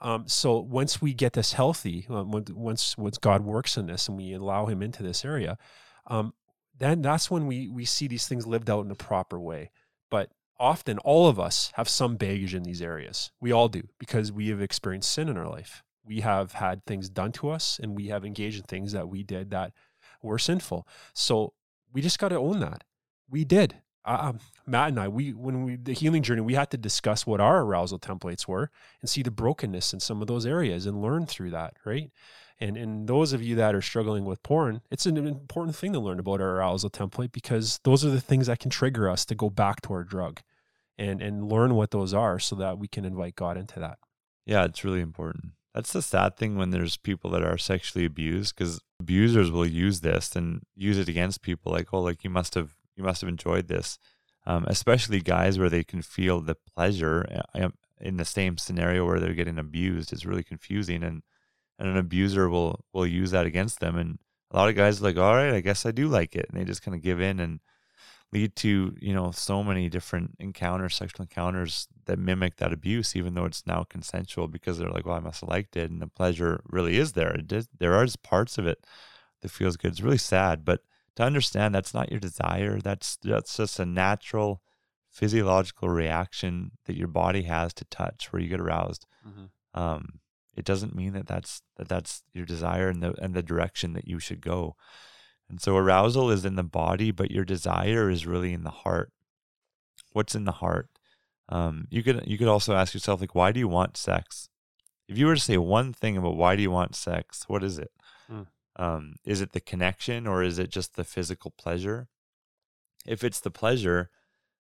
Um, 0.00 0.26
so 0.26 0.58
once 0.58 1.02
we 1.02 1.12
get 1.12 1.34
this 1.34 1.52
healthy, 1.52 2.06
uh, 2.10 2.24
once 2.24 2.96
once 2.96 3.18
God 3.18 3.44
works 3.44 3.76
in 3.76 3.86
this 3.86 4.08
and 4.08 4.16
we 4.16 4.32
allow 4.32 4.66
Him 4.66 4.82
into 4.82 5.02
this 5.02 5.24
area, 5.24 5.58
um, 6.06 6.32
then 6.76 7.02
that's 7.02 7.30
when 7.30 7.46
we 7.46 7.68
we 7.68 7.84
see 7.84 8.08
these 8.08 8.26
things 8.26 8.46
lived 8.46 8.70
out 8.70 8.84
in 8.84 8.90
a 8.90 8.96
proper 8.96 9.38
way. 9.38 9.70
But 10.10 10.30
often, 10.58 10.98
all 10.98 11.28
of 11.28 11.38
us 11.38 11.72
have 11.74 11.88
some 11.88 12.16
baggage 12.16 12.54
in 12.54 12.62
these 12.62 12.82
areas. 12.82 13.30
We 13.40 13.52
all 13.52 13.68
do 13.68 13.82
because 13.98 14.32
we 14.32 14.48
have 14.48 14.60
experienced 14.62 15.12
sin 15.12 15.28
in 15.28 15.36
our 15.36 15.48
life. 15.48 15.82
We 16.08 16.20
have 16.20 16.52
had 16.52 16.84
things 16.86 17.08
done 17.08 17.32
to 17.32 17.50
us, 17.50 17.78
and 17.80 17.94
we 17.94 18.08
have 18.08 18.24
engaged 18.24 18.58
in 18.58 18.64
things 18.64 18.92
that 18.92 19.08
we 19.08 19.22
did 19.22 19.50
that 19.50 19.72
were 20.22 20.38
sinful. 20.38 20.88
So 21.12 21.52
we 21.92 22.00
just 22.00 22.18
got 22.18 22.30
to 22.30 22.36
own 22.38 22.60
that. 22.60 22.82
We 23.30 23.44
did 23.44 23.82
uh, 24.08 24.32
Matt 24.66 24.88
and 24.88 25.00
I, 25.00 25.08
we 25.08 25.32
when 25.32 25.64
we 25.64 25.76
the 25.76 25.92
healing 25.92 26.22
journey, 26.22 26.40
we 26.40 26.54
had 26.54 26.70
to 26.70 26.78
discuss 26.78 27.26
what 27.26 27.40
our 27.40 27.62
arousal 27.62 27.98
templates 27.98 28.48
were 28.48 28.70
and 29.00 29.10
see 29.10 29.22
the 29.22 29.30
brokenness 29.30 29.92
in 29.92 30.00
some 30.00 30.22
of 30.22 30.28
those 30.28 30.46
areas 30.46 30.86
and 30.86 31.02
learn 31.02 31.26
through 31.26 31.50
that, 31.50 31.74
right? 31.84 32.10
And 32.58 32.76
and 32.76 33.06
those 33.06 33.32
of 33.32 33.42
you 33.42 33.54
that 33.56 33.74
are 33.74 33.82
struggling 33.82 34.24
with 34.24 34.42
porn, 34.42 34.80
it's 34.90 35.04
an 35.04 35.18
important 35.18 35.76
thing 35.76 35.92
to 35.92 36.00
learn 36.00 36.18
about 36.18 36.40
our 36.40 36.56
arousal 36.56 36.90
template 36.90 37.32
because 37.32 37.80
those 37.84 38.04
are 38.04 38.10
the 38.10 38.20
things 38.20 38.46
that 38.46 38.60
can 38.60 38.70
trigger 38.70 39.10
us 39.10 39.26
to 39.26 39.34
go 39.34 39.50
back 39.50 39.82
to 39.82 39.92
our 39.92 40.04
drug, 40.04 40.40
and 40.96 41.20
and 41.20 41.48
learn 41.48 41.74
what 41.74 41.90
those 41.90 42.14
are 42.14 42.38
so 42.38 42.56
that 42.56 42.78
we 42.78 42.88
can 42.88 43.04
invite 43.04 43.36
God 43.36 43.58
into 43.58 43.78
that. 43.78 43.98
Yeah, 44.46 44.64
it's 44.64 44.84
really 44.84 45.00
important. 45.00 45.52
That's 45.74 45.92
the 45.92 46.02
sad 46.02 46.36
thing 46.36 46.56
when 46.56 46.70
there's 46.70 46.96
people 46.96 47.30
that 47.30 47.42
are 47.42 47.58
sexually 47.58 48.04
abused 48.04 48.56
because 48.56 48.80
abusers 49.00 49.50
will 49.50 49.66
use 49.66 50.00
this 50.00 50.34
and 50.34 50.62
use 50.74 50.98
it 50.98 51.08
against 51.08 51.42
people 51.42 51.72
like, 51.72 51.92
oh, 51.92 52.00
like 52.00 52.24
you 52.24 52.30
must 52.30 52.54
have 52.54 52.74
you 52.96 53.04
must 53.04 53.20
have 53.20 53.28
enjoyed 53.28 53.68
this, 53.68 53.98
um, 54.44 54.64
especially 54.66 55.20
guys 55.20 55.58
where 55.58 55.70
they 55.70 55.84
can 55.84 56.02
feel 56.02 56.40
the 56.40 56.56
pleasure 56.74 57.42
uh, 57.54 57.68
in 58.00 58.16
the 58.16 58.24
same 58.24 58.58
scenario 58.58 59.06
where 59.06 59.20
they're 59.20 59.34
getting 59.34 59.58
abused. 59.58 60.12
It's 60.12 60.26
really 60.26 60.42
confusing, 60.42 61.02
and 61.04 61.22
and 61.78 61.88
an 61.88 61.96
abuser 61.96 62.48
will 62.48 62.84
will 62.92 63.06
use 63.06 63.30
that 63.30 63.46
against 63.46 63.80
them. 63.80 63.96
And 63.96 64.18
a 64.50 64.56
lot 64.56 64.68
of 64.68 64.74
guys 64.74 65.00
are 65.00 65.04
like, 65.04 65.16
all 65.16 65.36
right, 65.36 65.54
I 65.54 65.60
guess 65.60 65.86
I 65.86 65.92
do 65.92 66.08
like 66.08 66.34
it, 66.34 66.46
and 66.48 66.58
they 66.58 66.64
just 66.64 66.82
kind 66.82 66.94
of 66.94 67.02
give 67.02 67.20
in 67.20 67.38
and 67.38 67.60
lead 68.32 68.54
to 68.56 68.94
you 69.00 69.14
know 69.14 69.30
so 69.30 69.62
many 69.62 69.88
different 69.88 70.36
encounters, 70.38 70.96
sexual 70.96 71.22
encounters 71.22 71.88
that 72.06 72.18
mimic 72.18 72.56
that 72.56 72.72
abuse, 72.72 73.16
even 73.16 73.34
though 73.34 73.44
it's 73.44 73.66
now 73.66 73.84
consensual 73.84 74.48
because 74.48 74.78
they're 74.78 74.90
like, 74.90 75.06
well, 75.06 75.16
I 75.16 75.20
must 75.20 75.40
have 75.40 75.50
liked 75.50 75.76
it, 75.76 75.90
and 75.90 76.02
the 76.02 76.08
pleasure 76.08 76.62
really 76.66 76.98
is 76.98 77.12
there. 77.12 77.34
It 77.34 77.52
is, 77.52 77.68
there 77.78 77.94
are 77.94 78.06
parts 78.22 78.58
of 78.58 78.66
it 78.66 78.86
that 79.40 79.50
feels 79.50 79.76
good. 79.76 79.92
It's 79.92 80.02
really 80.02 80.18
sad, 80.18 80.64
but 80.64 80.82
to 81.16 81.22
understand 81.22 81.74
that's 81.74 81.94
not 81.94 82.10
your 82.10 82.20
desire. 82.20 82.80
That's 82.80 83.18
that's 83.22 83.56
just 83.56 83.78
a 83.78 83.86
natural 83.86 84.62
physiological 85.10 85.88
reaction 85.88 86.72
that 86.84 86.96
your 86.96 87.08
body 87.08 87.42
has 87.42 87.72
to 87.74 87.84
touch, 87.86 88.32
where 88.32 88.40
you 88.40 88.48
get 88.48 88.60
aroused. 88.60 89.06
Mm-hmm. 89.26 89.80
Um, 89.80 90.20
it 90.56 90.64
doesn't 90.64 90.94
mean 90.94 91.12
that 91.12 91.26
that's 91.26 91.62
that 91.76 91.88
that's 91.88 92.22
your 92.34 92.44
desire 92.44 92.88
and 92.88 93.02
the 93.02 93.14
and 93.22 93.34
the 93.34 93.42
direction 93.42 93.94
that 93.94 94.06
you 94.06 94.18
should 94.18 94.40
go. 94.40 94.76
And 95.50 95.60
so 95.60 95.76
arousal 95.76 96.30
is 96.30 96.44
in 96.44 96.56
the 96.56 96.62
body, 96.62 97.10
but 97.10 97.30
your 97.30 97.44
desire 97.44 98.10
is 98.10 98.26
really 98.26 98.52
in 98.52 98.64
the 98.64 98.70
heart. 98.70 99.12
What's 100.12 100.34
in 100.34 100.44
the 100.44 100.52
heart? 100.52 100.88
Um, 101.48 101.86
you 101.90 102.02
could 102.02 102.24
you 102.26 102.36
could 102.36 102.48
also 102.48 102.74
ask 102.74 102.92
yourself 102.92 103.20
like, 103.20 103.34
why 103.34 103.52
do 103.52 103.60
you 103.60 103.68
want 103.68 103.96
sex? 103.96 104.48
If 105.08 105.16
you 105.16 105.26
were 105.26 105.34
to 105.34 105.40
say 105.40 105.56
one 105.56 105.92
thing 105.94 106.18
about 106.18 106.36
why 106.36 106.56
do 106.56 106.62
you 106.62 106.70
want 106.70 106.94
sex, 106.94 107.44
what 107.48 107.64
is 107.64 107.78
it? 107.78 107.90
Mm. 108.30 108.46
Um, 108.76 109.14
is 109.24 109.40
it 109.40 109.52
the 109.52 109.60
connection 109.60 110.26
or 110.26 110.42
is 110.42 110.58
it 110.58 110.70
just 110.70 110.96
the 110.96 111.04
physical 111.04 111.52
pleasure? 111.58 112.08
If 113.06 113.24
it's 113.24 113.40
the 113.40 113.50
pleasure, 113.50 114.10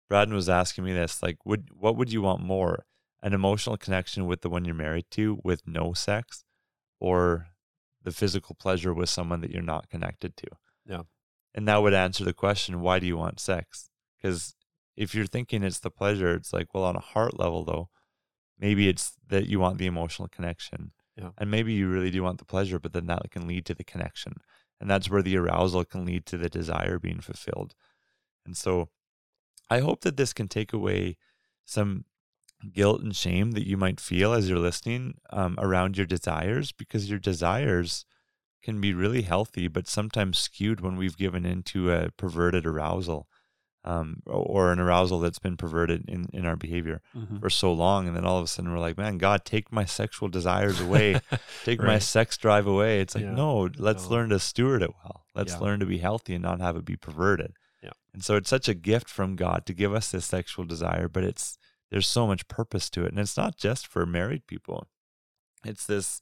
Braden 0.09 0.35
was 0.35 0.49
asking 0.49 0.85
me 0.85 0.93
this 0.93 1.23
like, 1.23 1.39
would 1.47 1.69
what 1.73 1.97
would 1.97 2.13
you 2.13 2.23
want 2.23 2.43
more? 2.43 2.87
An 3.23 3.33
emotional 3.35 3.77
connection 3.77 4.27
with 4.27 4.41
the 4.41 4.51
one 4.51 4.65
you're 4.65 4.75
married 4.75 5.07
to 5.13 5.39
with 5.45 5.63
no 5.65 5.93
sex, 5.93 6.43
or 6.99 7.47
the 8.03 8.11
physical 8.11 8.57
pleasure 8.57 8.93
with 8.93 9.09
someone 9.09 9.41
that 9.43 9.51
you're 9.53 9.63
not 9.63 9.89
connected 9.89 10.37
to? 10.39 10.49
Yeah. 10.87 11.03
And 11.55 11.69
that 11.69 11.83
would 11.83 11.95
answer 11.95 12.25
the 12.25 12.33
question, 12.33 12.81
why 12.81 12.99
do 12.99 13.07
you 13.07 13.17
want 13.17 13.41
sex? 13.41 13.91
Because 14.17 14.55
if 14.97 15.15
you're 15.15 15.27
thinking 15.27 15.63
it's 15.63 15.81
the 15.81 15.91
pleasure, 15.91 16.35
it's 16.35 16.53
like, 16.53 16.73
well, 16.75 16.85
on 16.85 16.97
a 16.97 17.01
heart 17.01 17.39
level, 17.39 17.65
though, 17.65 17.89
maybe 18.59 18.89
it's 18.89 19.13
that 19.29 19.47
you 19.47 19.61
want 19.61 19.79
the 19.79 19.87
emotional 19.87 20.29
connection 20.29 20.93
Yeah. 21.17 21.31
And 21.39 21.51
maybe 21.51 21.73
you 21.75 21.89
really 21.89 22.11
do 22.11 22.23
want 22.23 22.39
the 22.39 22.45
pleasure, 22.45 22.79
but 22.79 22.93
then 22.93 23.07
that 23.07 23.31
can 23.31 23.47
lead 23.47 23.67
to 23.67 23.75
the 23.75 23.85
connection. 23.85 24.35
And 24.81 24.91
that's 24.91 25.11
where 25.11 25.23
the 25.23 25.37
arousal 25.37 25.85
can 25.85 26.05
lead 26.05 26.27
to 26.27 26.39
the 26.39 26.49
desire 26.49 26.99
being 26.99 27.21
fulfilled. 27.21 27.75
And 28.47 28.57
so 28.57 28.89
I 29.71 29.81
hope 29.81 30.01
that 30.03 30.17
this 30.17 30.33
can 30.33 30.49
take 30.49 30.73
away 30.73 31.17
some 31.65 32.05
guilt 32.73 33.03
and 33.03 33.15
shame 33.15 33.53
that 33.53 33.67
you 33.67 33.77
might 33.77 34.01
feel 34.01 34.33
as 34.33 34.49
you're 34.49 34.59
listening 34.59 35.15
um, 35.31 35.57
around 35.59 35.97
your 35.97 36.07
desires 36.07 36.73
because 36.73 37.11
your 37.11 37.19
desires 37.19 38.05
can 38.63 38.81
be 38.81 38.95
really 38.95 39.23
healthy, 39.23 39.69
but 39.69 39.89
sometimes 39.89 40.39
skewed 40.39 40.81
when 40.81 40.97
we've 40.97 41.17
given 41.17 41.45
into 41.45 41.93
a 41.93 42.11
perverted 42.13 42.65
arousal 42.67 43.29
um, 43.85 44.23
or 44.27 44.71
an 44.71 44.79
arousal 44.79 45.19
that's 45.19 45.41
been 45.41 45.57
perverted 45.57 46.05
in, 46.09 46.27
in 46.33 46.47
our 46.47 46.55
behavior 46.55 47.03
Mhm. 47.17 47.41
for 47.41 47.51
so 47.51 47.73
long. 47.73 48.07
And 48.07 48.17
then 48.17 48.25
all 48.25 48.39
of 48.39 48.45
a 48.45 48.47
sudden 48.47 48.71
we're 48.71 48.79
like, 48.79 48.97
man, 48.97 49.19
God, 49.19 49.45
take 49.45 49.73
my 49.73 49.85
sexual 49.85 50.29
desires 50.29 50.81
away, 50.81 51.21
take 51.65 51.81
my 51.83 51.99
sex 51.99 52.39
drive 52.39 52.69
away. 52.69 53.01
It's 53.01 53.17
like, 53.17 53.25
Yeah. 53.25 53.35
no, 53.35 53.69
let's 53.79 54.05
No. 54.05 54.11
learn 54.11 54.29
to 54.29 54.39
steward 54.39 54.83
it 54.83 54.93
well. 55.03 55.27
Let's 55.35 55.55
Yeah. 55.55 55.59
learn 55.59 55.81
to 55.81 55.87
be 55.87 55.99
healthy 55.99 56.35
and 56.35 56.43
not 56.45 56.61
have 56.61 56.77
it 56.77 56.85
be 56.85 56.97
perverted. 56.97 57.55
Yeah. 57.83 57.91
And 58.15 58.23
so 58.25 58.37
it's 58.37 58.49
such 58.51 58.69
a 58.69 58.75
gift 58.75 59.09
from 59.09 59.35
God 59.35 59.67
to 59.67 59.75
give 59.75 59.93
us 59.93 60.13
this 60.13 60.27
sexual 60.27 60.65
desire, 60.65 61.09
but 61.09 61.25
it's 61.25 61.59
there's 61.91 62.07
so 62.07 62.27
much 62.29 62.47
purpose 62.47 62.89
to 62.91 63.05
it. 63.05 63.09
And 63.11 63.19
it's 63.19 63.37
not 63.37 63.57
just 63.59 63.89
for 63.89 64.07
married 64.07 64.47
people. 64.47 64.87
It's 65.65 65.87
this 65.87 66.21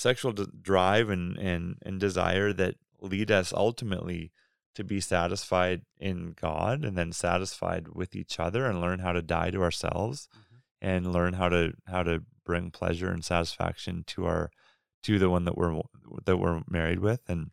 sexual 0.00 0.32
d- 0.32 0.46
drive 0.60 1.10
and, 1.10 1.36
and, 1.36 1.76
and 1.82 2.00
desire 2.00 2.52
that 2.52 2.76
lead 3.00 3.30
us 3.30 3.52
ultimately 3.52 4.32
to 4.74 4.84
be 4.84 5.00
satisfied 5.00 5.82
in 5.98 6.34
God 6.40 6.84
and 6.84 6.96
then 6.96 7.12
satisfied 7.12 7.88
with 7.88 8.14
each 8.16 8.40
other 8.40 8.66
and 8.66 8.80
learn 8.80 9.00
how 9.00 9.12
to 9.12 9.22
die 9.22 9.50
to 9.50 9.62
ourselves 9.62 10.28
mm-hmm. 10.32 10.88
and 10.88 11.12
learn 11.12 11.34
how 11.34 11.48
to 11.48 11.72
how 11.86 12.02
to 12.02 12.22
bring 12.44 12.70
pleasure 12.70 13.10
and 13.10 13.24
satisfaction 13.24 14.04
to 14.06 14.26
our 14.26 14.50
to 15.02 15.18
the 15.18 15.30
one 15.30 15.44
that 15.44 15.56
we're 15.56 15.80
that 16.24 16.38
we're 16.38 16.62
married 16.68 17.00
with. 17.00 17.20
And 17.28 17.50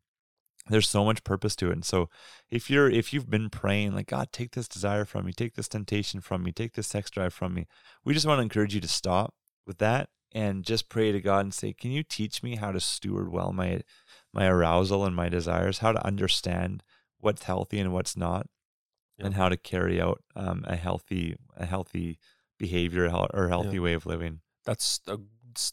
there's 0.69 0.89
so 0.89 1.03
much 1.03 1.23
purpose 1.23 1.55
to 1.57 1.69
it. 1.69 1.73
And 1.73 1.85
so 1.85 2.09
if 2.51 2.69
you're 2.69 2.89
if 2.89 3.13
you've 3.13 3.29
been 3.29 3.49
praying 3.49 3.93
like 3.93 4.07
god 4.07 4.31
take 4.31 4.51
this 4.51 4.67
desire 4.67 5.05
from 5.05 5.25
me. 5.25 5.33
Take 5.33 5.55
this 5.55 5.67
temptation 5.67 6.21
from 6.21 6.43
me. 6.43 6.51
Take 6.51 6.73
this 6.73 6.87
sex 6.87 7.09
drive 7.09 7.33
from 7.33 7.53
me. 7.53 7.67
We 8.05 8.13
just 8.13 8.25
want 8.25 8.39
to 8.39 8.43
encourage 8.43 8.75
you 8.75 8.81
to 8.81 8.87
stop 8.87 9.33
with 9.65 9.79
that 9.79 10.09
and 10.37 10.63
just 10.63 10.89
pray 10.89 11.11
to 11.11 11.19
god 11.19 11.45
and 11.45 11.53
say 11.53 11.73
can 11.73 11.91
you 11.91 12.03
teach 12.03 12.43
me 12.43 12.55
how 12.55 12.71
to 12.71 12.79
steward 12.79 13.31
well 13.31 13.51
my 13.51 13.81
my 14.33 14.47
arousal 14.47 15.05
and 15.05 15.15
my 15.15 15.29
desires 15.29 15.79
how 15.79 15.91
to 15.91 16.05
understand 16.05 16.83
what's 17.19 17.43
healthy 17.43 17.79
and 17.79 17.93
what's 17.93 18.15
not 18.15 18.47
and 19.19 19.33
how 19.33 19.49
to 19.49 19.57
carry 19.57 19.99
out 19.99 20.21
um, 20.35 20.63
a 20.67 20.75
healthy 20.75 21.35
a 21.55 21.65
healthy 21.65 22.19
behavior 22.59 23.09
or 23.33 23.49
healthy 23.49 23.79
way 23.79 23.93
of 23.93 24.05
living 24.05 24.41
that's 24.65 24.99
a, 25.07 25.17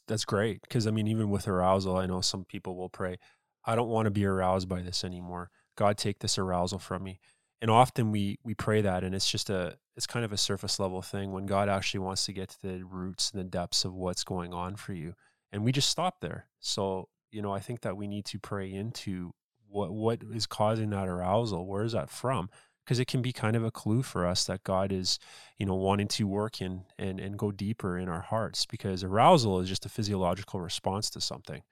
that's 0.06 0.24
great 0.24 0.62
because 0.62 0.86
I 0.86 0.90
mean, 0.90 1.08
even 1.08 1.30
with 1.30 1.48
arousal, 1.48 1.96
I 1.96 2.06
know 2.06 2.20
some 2.20 2.44
people 2.44 2.76
will 2.76 2.88
pray, 2.88 3.18
"I 3.64 3.74
don't 3.74 3.88
want 3.88 4.06
to 4.06 4.10
be 4.10 4.24
aroused 4.24 4.68
by 4.68 4.80
this 4.82 5.04
anymore. 5.04 5.50
God, 5.76 5.98
take 5.98 6.20
this 6.20 6.38
arousal 6.38 6.78
from 6.78 7.02
me." 7.02 7.20
And 7.64 7.70
often 7.70 8.12
we 8.12 8.38
we 8.44 8.52
pray 8.52 8.82
that, 8.82 9.04
and 9.04 9.14
it's 9.14 9.30
just 9.30 9.48
a 9.48 9.78
it's 9.96 10.06
kind 10.06 10.22
of 10.22 10.34
a 10.34 10.36
surface 10.36 10.78
level 10.78 11.00
thing 11.00 11.32
when 11.32 11.46
God 11.46 11.70
actually 11.70 12.00
wants 12.00 12.26
to 12.26 12.34
get 12.34 12.50
to 12.50 12.60
the 12.60 12.82
roots 12.82 13.30
and 13.30 13.40
the 13.40 13.48
depths 13.48 13.86
of 13.86 13.94
what's 13.94 14.22
going 14.22 14.52
on 14.52 14.76
for 14.76 14.92
you, 14.92 15.14
and 15.50 15.64
we 15.64 15.72
just 15.72 15.88
stop 15.88 16.20
there. 16.20 16.44
So 16.60 17.08
you 17.32 17.40
know, 17.40 17.52
I 17.52 17.60
think 17.60 17.80
that 17.80 17.96
we 17.96 18.06
need 18.06 18.26
to 18.26 18.38
pray 18.38 18.70
into 18.70 19.32
what 19.66 19.90
what 19.92 20.20
is 20.30 20.44
causing 20.44 20.90
that 20.90 21.08
arousal. 21.08 21.66
Where 21.66 21.84
is 21.84 21.92
that 21.92 22.10
from? 22.10 22.50
Because 22.84 22.98
it 22.98 23.06
can 23.06 23.22
be 23.22 23.32
kind 23.32 23.56
of 23.56 23.64
a 23.64 23.70
clue 23.70 24.02
for 24.02 24.26
us 24.26 24.44
that 24.44 24.62
God 24.62 24.92
is 24.92 25.18
you 25.56 25.64
know 25.64 25.74
wanting 25.74 26.08
to 26.08 26.26
work 26.26 26.60
in 26.60 26.82
and 26.98 27.18
and 27.18 27.38
go 27.38 27.50
deeper 27.50 27.96
in 27.96 28.10
our 28.10 28.20
hearts 28.20 28.66
because 28.66 29.02
arousal 29.02 29.60
is 29.60 29.70
just 29.70 29.86
a 29.86 29.88
physiological 29.88 30.60
response 30.60 31.08
to 31.08 31.20
something 31.22 31.62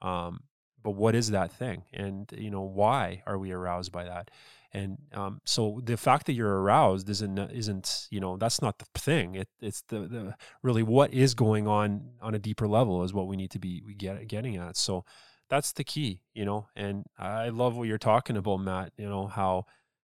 um, 0.00 0.44
but 0.82 0.92
what 0.92 1.14
is 1.14 1.30
that 1.30 1.52
thing? 1.52 1.84
And 1.92 2.30
you 2.36 2.50
know 2.50 2.62
why 2.62 3.22
are 3.26 3.38
we 3.38 3.52
aroused 3.52 3.92
by 3.92 4.04
that? 4.04 4.30
And 4.72 4.98
um, 5.12 5.40
so 5.44 5.80
the 5.82 5.96
fact 5.96 6.26
that 6.26 6.34
you're 6.34 6.60
aroused 6.62 7.08
isn't 7.08 7.38
isn't 7.38 8.06
you 8.10 8.20
know 8.20 8.36
that's 8.36 8.62
not 8.62 8.78
the 8.78 8.86
thing. 8.98 9.34
It, 9.34 9.48
it's 9.60 9.82
the, 9.88 10.00
the 10.00 10.34
really 10.62 10.82
what 10.82 11.12
is 11.12 11.34
going 11.34 11.66
on 11.66 12.10
on 12.20 12.34
a 12.34 12.38
deeper 12.38 12.68
level 12.68 13.02
is 13.02 13.12
what 13.12 13.26
we 13.26 13.36
need 13.36 13.50
to 13.52 13.58
be 13.58 13.82
get 13.96 14.28
getting 14.28 14.56
at. 14.56 14.76
So 14.76 15.04
that's 15.48 15.72
the 15.72 15.84
key 15.84 16.20
you 16.32 16.44
know? 16.44 16.68
And 16.76 17.04
i 17.18 17.48
love 17.48 17.76
what 17.76 17.88
you're 17.88 17.98
talking 17.98 18.36
about 18.36 18.58
matt 18.58 18.92
you 18.96 19.08
know 19.08 19.26
how 19.26 19.66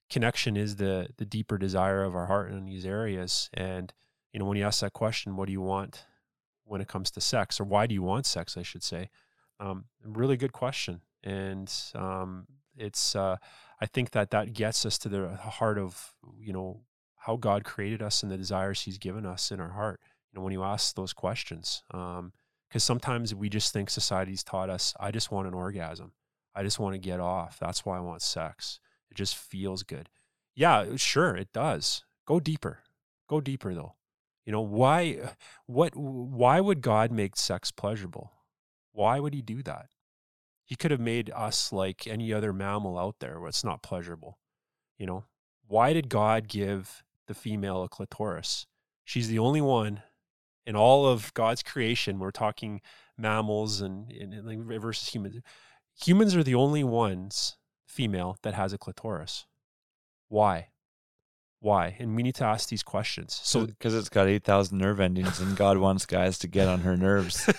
connection 0.09 0.55
is 0.55 0.75
the 0.75 1.07
the 1.17 1.25
deeper 1.25 1.57
desire 1.57 2.03
of 2.03 2.15
our 2.15 2.27
heart 2.27 2.51
in 2.51 2.65
these 2.65 2.85
areas. 2.85 3.49
And 3.53 3.91
you 4.31 4.39
know 4.39 4.45
when 4.45 4.57
you 4.57 4.65
ask 4.65 4.81
that 4.81 4.93
question 4.93 5.35
what 5.35 5.47
do 5.47 5.51
you 5.51 5.61
want 5.61 6.05
when 6.63 6.81
it 6.81 6.87
comes 6.87 7.09
to 7.11 7.21
sex? 7.21 7.59
Or 7.59 7.63
why 7.63 7.87
do 7.87 7.95
you 7.95 8.03
want 8.03 8.25
sex 8.27 8.55
i 8.57 8.61
should 8.61 8.83
say 8.83 9.09
um, 9.61 9.85
really 10.03 10.37
good 10.37 10.51
question 10.51 11.01
and 11.23 11.71
um, 11.95 12.47
it's 12.77 13.15
uh, 13.15 13.37
i 13.79 13.85
think 13.85 14.11
that 14.11 14.31
that 14.31 14.53
gets 14.53 14.85
us 14.85 14.97
to 14.97 15.09
the 15.09 15.35
heart 15.35 15.77
of 15.77 16.13
you 16.39 16.51
know 16.51 16.81
how 17.15 17.35
god 17.35 17.63
created 17.63 18.01
us 18.01 18.23
and 18.23 18.31
the 18.31 18.37
desires 18.37 18.81
he's 18.81 18.97
given 18.97 19.25
us 19.25 19.51
in 19.51 19.59
our 19.59 19.71
heart 19.71 19.99
you 20.31 20.37
know 20.37 20.43
when 20.43 20.53
you 20.53 20.63
ask 20.63 20.95
those 20.95 21.13
questions 21.13 21.83
because 21.89 22.83
sometimes 22.83 23.33
we 23.33 23.47
just 23.49 23.71
think 23.71 23.89
society's 23.89 24.43
taught 24.43 24.69
us 24.69 24.93
i 24.99 25.11
just 25.11 25.31
want 25.31 25.47
an 25.47 25.53
orgasm 25.53 26.11
i 26.55 26.63
just 26.63 26.79
want 26.79 26.93
to 26.93 26.99
get 26.99 27.19
off 27.19 27.57
that's 27.59 27.85
why 27.85 27.97
i 27.97 28.01
want 28.01 28.21
sex 28.21 28.79
it 29.11 29.17
just 29.17 29.35
feels 29.35 29.83
good. 29.83 30.09
Yeah, 30.55 30.95
sure, 30.95 31.35
it 31.35 31.51
does. 31.53 32.03
Go 32.25 32.39
deeper. 32.39 32.79
Go 33.27 33.41
deeper 33.41 33.73
though. 33.73 33.95
You 34.45 34.53
know, 34.53 34.61
why 34.61 35.19
what 35.65 35.95
why 35.95 36.59
would 36.59 36.81
God 36.81 37.11
make 37.11 37.35
sex 37.35 37.71
pleasurable? 37.71 38.31
Why 38.93 39.19
would 39.19 39.33
he 39.33 39.41
do 39.41 39.63
that? 39.63 39.87
He 40.65 40.75
could 40.75 40.91
have 40.91 40.99
made 40.99 41.31
us 41.35 41.71
like 41.71 42.07
any 42.07 42.31
other 42.31 42.53
mammal 42.53 42.97
out 42.97 43.15
there 43.19 43.39
where 43.39 43.49
it's 43.49 43.63
not 43.63 43.83
pleasurable. 43.83 44.37
You 44.97 45.05
know, 45.05 45.25
why 45.67 45.93
did 45.93 46.09
God 46.09 46.47
give 46.47 47.03
the 47.27 47.33
female 47.33 47.83
a 47.83 47.89
clitoris? 47.89 48.67
She's 49.03 49.27
the 49.27 49.39
only 49.39 49.61
one 49.61 50.03
in 50.65 50.75
all 50.75 51.07
of 51.07 51.33
God's 51.33 51.63
creation. 51.63 52.19
We're 52.19 52.31
talking 52.31 52.81
mammals 53.17 53.81
and, 53.81 54.11
and, 54.11 54.33
and 54.33 54.81
versus 54.81 55.09
humans. 55.09 55.37
Humans 56.03 56.35
are 56.35 56.43
the 56.43 56.55
only 56.55 56.83
ones 56.83 57.57
female 57.85 58.37
that 58.43 58.53
has 58.53 58.73
a 58.73 58.77
clitoris. 58.77 59.45
Why? 60.29 60.69
Why? 61.59 61.95
And 61.99 62.15
we 62.15 62.23
need 62.23 62.35
to 62.35 62.45
ask 62.45 62.69
these 62.69 62.83
questions. 62.83 63.39
So, 63.43 63.65
because 63.65 63.93
it's 63.93 64.09
got 64.09 64.27
8000 64.27 64.77
nerve 64.77 64.99
endings 64.99 65.39
and 65.39 65.55
god 65.55 65.77
wants 65.77 66.05
guys 66.05 66.39
to 66.39 66.47
get 66.47 66.67
on 66.67 66.81
her 66.81 66.97
nerves 66.97 67.49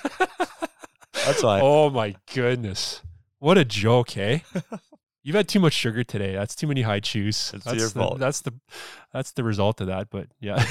that's 1.24 1.42
why 1.42 1.60
oh 1.62 1.90
my 1.90 2.14
goodness, 2.32 3.02
what 3.38 3.58
a 3.58 3.64
joke, 3.64 4.10
hey! 4.10 4.44
You've 5.24 5.36
had 5.36 5.46
too 5.46 5.60
much 5.60 5.72
sugar 5.72 6.02
today. 6.02 6.32
That's 6.34 6.56
too 6.56 6.66
many 6.66 6.82
Hi-Chews. 6.82 7.52
It's 7.54 7.64
that's 7.64 7.78
your 7.78 7.88
the, 7.88 8.00
fault. 8.00 8.18
That's 8.18 8.40
the 8.40 8.54
that's 9.12 9.30
the 9.32 9.44
result 9.44 9.80
of 9.80 9.86
that. 9.86 10.10
But 10.10 10.26
yeah, 10.40 10.64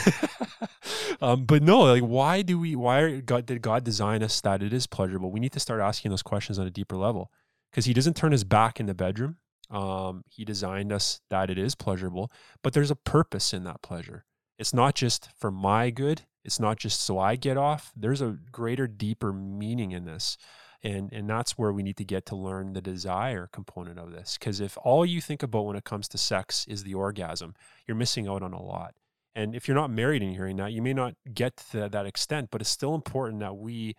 um, 1.22 1.46
but 1.46 1.64
no, 1.64 1.82
like 1.82 2.04
why 2.04 2.42
do 2.42 2.60
we? 2.60 2.76
Why 2.76 3.22
God, 3.22 3.46
did 3.46 3.62
God 3.62 3.86
design 3.86 4.22
us 4.24 4.42
that 4.42 4.62
it 4.62 4.74
is 4.74 4.88
pleasurable? 4.88 5.32
We 5.32 5.40
need 5.40 5.54
to 5.54 5.60
start 5.60 5.80
asking 5.80 6.12
those 6.12 6.24
questions 6.24 6.60
on 6.60 6.68
a 6.68 6.72
deeper 6.72 6.98
level 6.98 7.32
because 7.72 7.86
He 7.86 7.94
doesn't 7.94 8.18
turn 8.18 8.34
His 8.34 8.44
back 8.44 8.80
in 8.80 8.88
the 8.88 8.94
bedroom. 8.94 9.38
Um, 9.70 10.26
he 10.30 10.44
designed 10.44 10.92
us 10.92 11.22
that 11.30 11.50
it 11.50 11.58
is 11.58 11.76
pleasurable, 11.76 12.30
but 12.62 12.74
there's 12.74 12.92
a 12.92 12.96
purpose 12.96 13.54
in 13.54 13.64
that 13.64 13.82
pleasure. 13.82 14.26
It's 14.60 14.74
not 14.74 14.96
just 14.96 15.30
for 15.38 15.50
my 15.50 15.92
good. 15.92 16.24
It's 16.44 16.60
not 16.60 16.78
just 16.78 17.02
so 17.02 17.20
I 17.20 17.36
get 17.36 17.58
off. 17.58 17.92
There's 17.96 18.22
a 18.22 18.38
greater, 18.52 18.88
deeper 18.88 19.32
meaning 19.32 19.92
in 19.92 20.06
this. 20.06 20.38
And, 20.84 21.14
and 21.14 21.30
that's 21.30 21.58
where 21.58 21.72
we 21.72 21.84
need 21.84 21.98
to 21.98 22.04
get 22.04 22.26
to 22.28 22.36
learn 22.36 22.74
the 22.74 22.82
desire 22.82 23.48
component 23.52 24.00
of 24.00 24.12
this. 24.12 24.38
Because 24.40 24.60
if 24.60 24.78
all 24.84 25.06
you 25.06 25.22
think 25.22 25.44
about 25.44 25.66
when 25.66 25.76
it 25.76 25.84
comes 25.84 26.08
to 26.10 26.18
sex 26.18 26.66
is 26.68 26.84
the 26.84 26.96
orgasm, 26.96 27.54
you're 27.88 27.96
missing 27.96 28.28
out 28.28 28.42
on 28.42 28.54
a 28.54 28.62
lot. 28.62 28.96
And 29.36 29.56
if 29.56 29.68
you're 29.68 29.76
not 29.76 29.92
married 29.92 30.24
and 30.24 30.34
hearing 30.34 30.58
that, 30.58 30.74
you 30.74 30.82
may 30.82 30.94
not 30.94 31.14
get 31.34 31.58
to 31.72 31.88
that 31.88 32.06
extent, 32.06 32.50
but 32.52 32.62
it's 32.62 32.70
still 32.70 32.96
important 32.96 33.40
that 33.42 33.56
we 33.56 33.96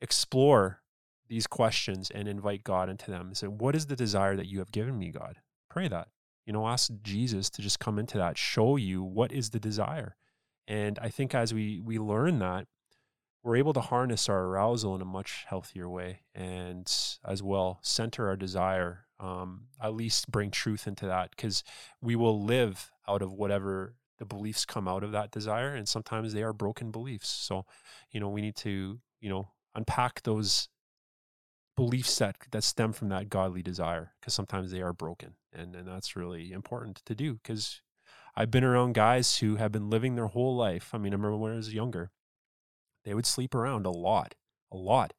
explore 0.00 0.80
these 1.28 1.46
questions 1.46 2.10
and 2.10 2.26
invite 2.26 2.64
God 2.64 2.88
into 2.88 3.10
them. 3.10 3.34
Say, 3.34 3.46
what 3.46 3.76
is 3.76 3.86
the 3.86 3.94
desire 3.94 4.36
that 4.36 4.48
you 4.48 4.58
have 4.58 4.72
given 4.72 4.98
me, 4.98 5.10
God? 5.10 5.36
Pray 5.68 5.86
that. 5.86 6.08
You 6.46 6.52
know, 6.52 6.66
ask 6.66 6.90
Jesus 7.02 7.48
to 7.50 7.62
just 7.62 7.78
come 7.78 7.98
into 7.98 8.18
that, 8.18 8.36
show 8.36 8.76
you 8.76 9.04
what 9.04 9.30
is 9.30 9.50
the 9.50 9.60
desire. 9.60 10.16
And 10.70 11.00
I 11.02 11.08
think 11.08 11.34
as 11.34 11.52
we 11.52 11.80
we 11.80 11.98
learn 11.98 12.38
that, 12.38 12.68
we're 13.42 13.56
able 13.56 13.72
to 13.72 13.80
harness 13.80 14.28
our 14.28 14.44
arousal 14.44 14.94
in 14.94 15.02
a 15.02 15.04
much 15.04 15.44
healthier 15.48 15.88
way, 15.88 16.20
and 16.32 16.90
as 17.26 17.42
well 17.42 17.80
center 17.82 18.28
our 18.28 18.36
desire. 18.36 19.06
Um, 19.18 19.64
at 19.82 19.94
least 19.94 20.30
bring 20.30 20.50
truth 20.50 20.86
into 20.86 21.06
that, 21.06 21.30
because 21.32 21.64
we 22.00 22.14
will 22.14 22.42
live 22.42 22.92
out 23.08 23.20
of 23.20 23.32
whatever 23.32 23.96
the 24.18 24.24
beliefs 24.24 24.64
come 24.64 24.86
out 24.86 25.02
of 25.02 25.10
that 25.10 25.32
desire, 25.32 25.74
and 25.74 25.88
sometimes 25.88 26.32
they 26.32 26.42
are 26.42 26.52
broken 26.52 26.92
beliefs. 26.92 27.28
So, 27.28 27.66
you 28.12 28.20
know, 28.20 28.28
we 28.28 28.40
need 28.40 28.56
to 28.56 29.00
you 29.20 29.28
know 29.28 29.48
unpack 29.74 30.22
those 30.22 30.68
beliefs 31.76 32.16
that 32.18 32.36
that 32.52 32.62
stem 32.62 32.92
from 32.92 33.08
that 33.08 33.28
godly 33.28 33.62
desire 33.62 34.12
because 34.20 34.34
sometimes 34.34 34.70
they 34.70 34.82
are 34.82 34.92
broken 34.92 35.34
and 35.52 35.74
and 35.74 35.88
that's 35.88 36.14
really 36.14 36.52
important 36.52 37.02
to 37.06 37.14
do 37.14 37.34
because 37.34 37.80
i've 38.36 38.50
been 38.50 38.64
around 38.64 38.94
guys 38.94 39.38
who 39.38 39.56
have 39.56 39.72
been 39.72 39.90
living 39.90 40.14
their 40.14 40.28
whole 40.28 40.56
life 40.56 40.90
i 40.92 40.98
mean 40.98 41.12
i 41.12 41.16
remember 41.16 41.36
when 41.36 41.52
i 41.52 41.56
was 41.56 41.74
younger 41.74 42.10
they 43.04 43.14
would 43.14 43.26
sleep 43.26 43.54
around 43.54 43.86
a 43.86 43.90
lot 43.90 44.34
a 44.72 44.76
lot 44.76 45.12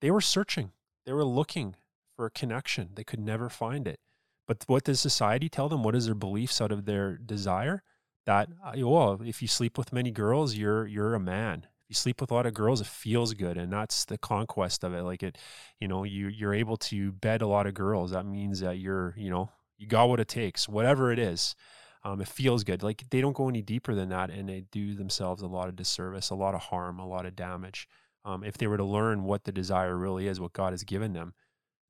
they 0.00 0.10
were 0.10 0.20
searching, 0.20 0.72
they 1.04 1.12
were 1.12 1.24
looking 1.24 1.76
for 2.16 2.26
a 2.26 2.30
connection. 2.30 2.90
They 2.94 3.04
could 3.04 3.20
never 3.20 3.48
find 3.48 3.86
it. 3.86 4.00
But 4.46 4.64
what 4.66 4.84
does 4.84 5.00
society 5.00 5.48
tell 5.48 5.68
them? 5.68 5.82
What 5.82 5.94
is 5.94 6.06
their 6.06 6.14
beliefs 6.14 6.60
out 6.60 6.72
of 6.72 6.84
their 6.84 7.16
desire? 7.16 7.82
That 8.26 8.48
uh, 8.64 8.72
well, 8.86 9.20
if 9.24 9.40
you 9.42 9.48
sleep 9.48 9.78
with 9.78 9.92
many 9.92 10.10
girls, 10.10 10.54
you're 10.54 10.86
you're 10.86 11.14
a 11.14 11.20
man. 11.20 11.66
If 11.84 11.90
you 11.90 11.94
sleep 11.94 12.20
with 12.20 12.30
a 12.30 12.34
lot 12.34 12.46
of 12.46 12.54
girls, 12.54 12.80
it 12.80 12.86
feels 12.86 13.34
good, 13.34 13.56
and 13.56 13.72
that's 13.72 14.04
the 14.04 14.18
conquest 14.18 14.84
of 14.84 14.92
it. 14.92 15.02
Like 15.02 15.22
it, 15.22 15.38
you 15.78 15.88
know, 15.88 16.04
you 16.04 16.28
you're 16.28 16.54
able 16.54 16.76
to 16.78 17.12
bed 17.12 17.42
a 17.42 17.46
lot 17.46 17.66
of 17.66 17.74
girls. 17.74 18.10
That 18.10 18.26
means 18.26 18.60
that 18.60 18.78
you're, 18.78 19.14
you 19.16 19.30
know, 19.30 19.50
you 19.78 19.86
got 19.86 20.08
what 20.08 20.20
it 20.20 20.28
takes, 20.28 20.68
whatever 20.68 21.12
it 21.12 21.18
is. 21.18 21.54
Um, 22.02 22.20
it 22.20 22.28
feels 22.28 22.64
good. 22.64 22.82
Like 22.82 23.04
they 23.10 23.20
don't 23.20 23.36
go 23.36 23.48
any 23.48 23.62
deeper 23.62 23.94
than 23.94 24.08
that, 24.08 24.30
and 24.30 24.48
they 24.48 24.64
do 24.72 24.94
themselves 24.94 25.42
a 25.42 25.46
lot 25.46 25.68
of 25.68 25.76
disservice, 25.76 26.30
a 26.30 26.34
lot 26.34 26.54
of 26.54 26.62
harm, 26.62 26.98
a 26.98 27.06
lot 27.06 27.26
of 27.26 27.36
damage. 27.36 27.88
Um, 28.24 28.44
if 28.44 28.58
they 28.58 28.66
were 28.66 28.76
to 28.76 28.84
learn 28.84 29.24
what 29.24 29.44
the 29.44 29.52
desire 29.52 29.96
really 29.96 30.26
is, 30.26 30.40
what 30.40 30.52
God 30.52 30.72
has 30.72 30.84
given 30.84 31.12
them, 31.12 31.34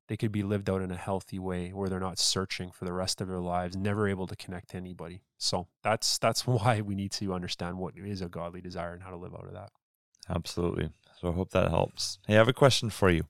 they 0.07 0.17
could 0.17 0.31
be 0.31 0.43
lived 0.43 0.69
out 0.69 0.81
in 0.81 0.91
a 0.91 0.97
healthy 0.97 1.39
way 1.39 1.69
where 1.69 1.87
they're 1.87 1.99
not 1.99 2.19
searching 2.19 2.71
for 2.71 2.85
the 2.85 2.93
rest 2.93 3.21
of 3.21 3.27
their 3.27 3.39
lives, 3.39 3.77
never 3.77 4.07
able 4.07 4.27
to 4.27 4.35
connect 4.35 4.69
to 4.71 4.77
anybody. 4.77 5.21
So 5.37 5.67
that's 5.83 6.17
that's 6.17 6.45
why 6.47 6.81
we 6.81 6.95
need 6.95 7.11
to 7.13 7.33
understand 7.33 7.77
what 7.77 7.93
is 7.97 8.21
a 8.21 8.27
godly 8.27 8.61
desire 8.61 8.93
and 8.93 9.03
how 9.03 9.11
to 9.11 9.17
live 9.17 9.33
out 9.33 9.47
of 9.47 9.53
that. 9.53 9.69
Absolutely. 10.29 10.89
So 11.19 11.29
I 11.29 11.33
hope 11.33 11.51
that 11.51 11.69
helps. 11.69 12.19
Hey, 12.27 12.35
I 12.35 12.37
have 12.37 12.47
a 12.47 12.53
question 12.53 12.89
for 12.89 13.09
you. 13.09 13.23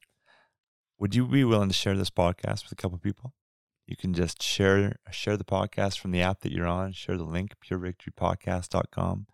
Would 0.97 1.15
you 1.15 1.27
be 1.27 1.43
willing 1.43 1.69
to 1.69 1.73
share 1.73 1.95
this 1.95 2.09
podcast 2.09 2.63
with 2.63 2.71
a 2.71 2.75
couple 2.75 2.97
people? 2.97 3.33
You 3.87 3.95
can 3.97 4.13
just 4.13 4.41
share 4.41 4.95
share 5.11 5.37
the 5.37 5.43
podcast 5.43 5.99
from 5.99 6.11
the 6.11 6.21
app 6.21 6.41
that 6.41 6.51
you're 6.51 6.67
on. 6.67 6.93
Share 6.93 7.17
the 7.17 7.23
link, 7.23 7.55
purevictorypodcast.com. 7.65 9.27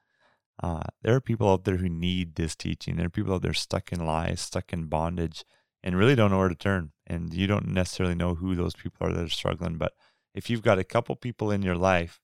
Uh, 0.62 0.83
there 1.03 1.13
are 1.15 1.21
people 1.21 1.49
out 1.49 1.63
there 1.63 1.77
who 1.77 1.89
need 1.89 2.36
this 2.36 2.55
teaching. 2.55 2.95
There 2.95 3.05
are 3.05 3.12
people 3.12 3.36
out 3.36 3.43
there 3.43 3.53
stuck 3.53 3.91
in 3.91 4.05
lies, 4.05 4.41
stuck 4.41 4.73
in 4.73 4.86
bondage, 4.86 5.43
and 5.83 5.95
really 5.95 6.15
don't 6.15 6.31
know 6.31 6.39
where 6.39 6.49
to 6.49 6.55
turn. 6.55 6.91
And 7.05 7.33
you 7.33 7.45
don't 7.45 7.67
necessarily 7.67 8.15
know 8.15 8.36
who 8.36 8.55
those 8.55 8.73
people 8.73 9.05
are 9.05 9.13
that 9.13 9.23
are 9.25 9.29
struggling. 9.29 9.77
But 9.77 9.93
if 10.33 10.49
you've 10.49 10.63
got 10.63 10.79
a 10.79 10.83
couple 10.83 11.15
people 11.15 11.51
in 11.51 11.62
your 11.62 11.77
life 11.77 12.19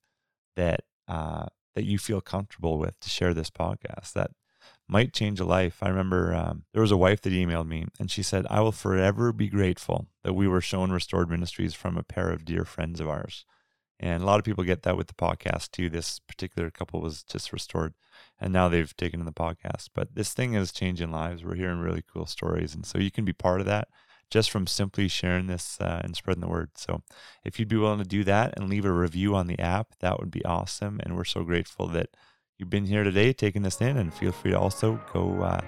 that 0.55 0.81
uh, 1.07 1.45
that 1.75 1.85
you 1.85 1.97
feel 1.97 2.21
comfortable 2.21 2.79
with 2.79 2.99
to 3.01 3.09
share 3.09 3.33
this 3.33 3.49
podcast, 3.49 4.13
that 4.13 4.31
might 4.87 5.13
change 5.13 5.39
a 5.39 5.45
life. 5.45 5.77
I 5.81 5.89
remember 5.89 6.33
um, 6.33 6.63
there 6.73 6.81
was 6.81 6.91
a 6.91 6.97
wife 6.97 7.21
that 7.21 7.33
emailed 7.33 7.67
me 7.67 7.85
and 7.99 8.11
she 8.11 8.23
said, 8.23 8.45
I 8.49 8.61
will 8.61 8.71
forever 8.71 9.31
be 9.31 9.47
grateful 9.47 10.07
that 10.23 10.33
we 10.33 10.47
were 10.47 10.61
shown 10.61 10.91
Restored 10.91 11.29
Ministries 11.29 11.73
from 11.73 11.97
a 11.97 12.03
pair 12.03 12.29
of 12.29 12.45
dear 12.45 12.65
friends 12.65 12.99
of 12.99 13.07
ours. 13.07 13.45
And 13.99 14.21
a 14.21 14.25
lot 14.25 14.39
of 14.39 14.45
people 14.45 14.63
get 14.63 14.83
that 14.83 14.97
with 14.97 15.07
the 15.07 15.13
podcast 15.13 15.71
too. 15.71 15.89
This 15.89 16.19
particular 16.19 16.69
couple 16.69 17.01
was 17.01 17.23
just 17.23 17.53
restored 17.53 17.93
and 18.39 18.51
now 18.51 18.67
they've 18.67 18.95
taken 18.97 19.19
in 19.19 19.25
the 19.25 19.31
podcast. 19.31 19.89
But 19.93 20.15
this 20.15 20.33
thing 20.33 20.53
is 20.53 20.71
changing 20.71 21.11
lives. 21.11 21.43
We're 21.43 21.55
hearing 21.55 21.79
really 21.79 22.03
cool 22.03 22.25
stories. 22.25 22.75
And 22.75 22.85
so 22.85 22.97
you 22.99 23.11
can 23.11 23.25
be 23.25 23.33
part 23.33 23.61
of 23.61 23.65
that 23.67 23.87
just 24.29 24.49
from 24.49 24.65
simply 24.65 25.07
sharing 25.07 25.45
this 25.45 25.77
uh, 25.79 26.01
and 26.03 26.15
spreading 26.15 26.41
the 26.41 26.47
word. 26.47 26.71
So 26.75 27.03
if 27.45 27.59
you'd 27.59 27.67
be 27.67 27.77
willing 27.77 27.99
to 27.99 28.03
do 28.03 28.23
that 28.23 28.53
and 28.57 28.67
leave 28.67 28.83
a 28.83 28.91
review 28.91 29.35
on 29.35 29.45
the 29.45 29.59
app, 29.59 29.89
that 29.99 30.19
would 30.19 30.31
be 30.31 30.43
awesome. 30.43 30.99
And 31.03 31.15
we're 31.15 31.23
so 31.23 31.43
grateful 31.43 31.87
that 31.89 32.09
you've 32.57 32.69
been 32.69 32.85
here 32.85 33.03
today 33.03 33.33
taking 33.33 33.61
this 33.61 33.81
in, 33.81 33.97
and 33.97 34.13
feel 34.13 34.31
free 34.31 34.51
to 34.51 34.59
also 34.59 34.99
go 35.11 35.41
uh, 35.41 35.61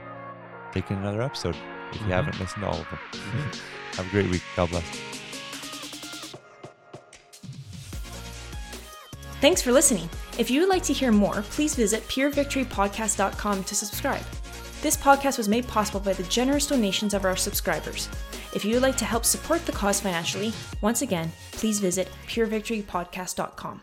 take 0.72 0.90
in 0.92 0.98
another 0.98 1.22
episode 1.22 1.56
if 1.56 1.96
you 1.96 2.02
mm-hmm. 2.02 2.12
haven't 2.12 2.40
listened 2.40 2.64
to 2.64 2.68
all 2.68 2.80
of 2.80 2.90
them. 2.90 3.00
Mm-hmm. 3.12 3.96
Have 3.98 4.08
a 4.08 4.10
great 4.10 4.30
week. 4.30 4.44
God 4.56 4.70
bless. 4.70 4.84
Thanks 9.42 9.62
for 9.62 9.72
listening. 9.72 10.10
If 10.38 10.50
you 10.50 10.60
would 10.62 10.70
like 10.70 10.84
to 10.84 10.94
hear 10.94 11.12
more, 11.12 11.44
please 11.44 11.76
visit 11.76 12.04
purevictorypodcast.com 12.08 13.64
to 13.64 13.76
subscribe. 13.76 14.24
This 14.82 14.98
podcast 14.98 15.38
was 15.38 15.48
made 15.48 15.68
possible 15.68 16.00
by 16.00 16.14
the 16.14 16.24
generous 16.24 16.68
donations 16.68 17.14
of 17.14 17.26
our 17.26 17.36
subscribers. 17.36 18.10
If 18.54 18.66
you 18.66 18.74
would 18.74 18.84
like 18.84 18.98
to 18.98 19.06
help 19.06 19.26
support 19.26 19.66
the 19.66 19.72
cause 19.72 20.00
financially, 20.00 20.54
once 20.82 21.02
again, 21.02 21.32
please 21.52 21.80
visit 21.80 22.10
purevictorypodcast.com. 22.28 23.82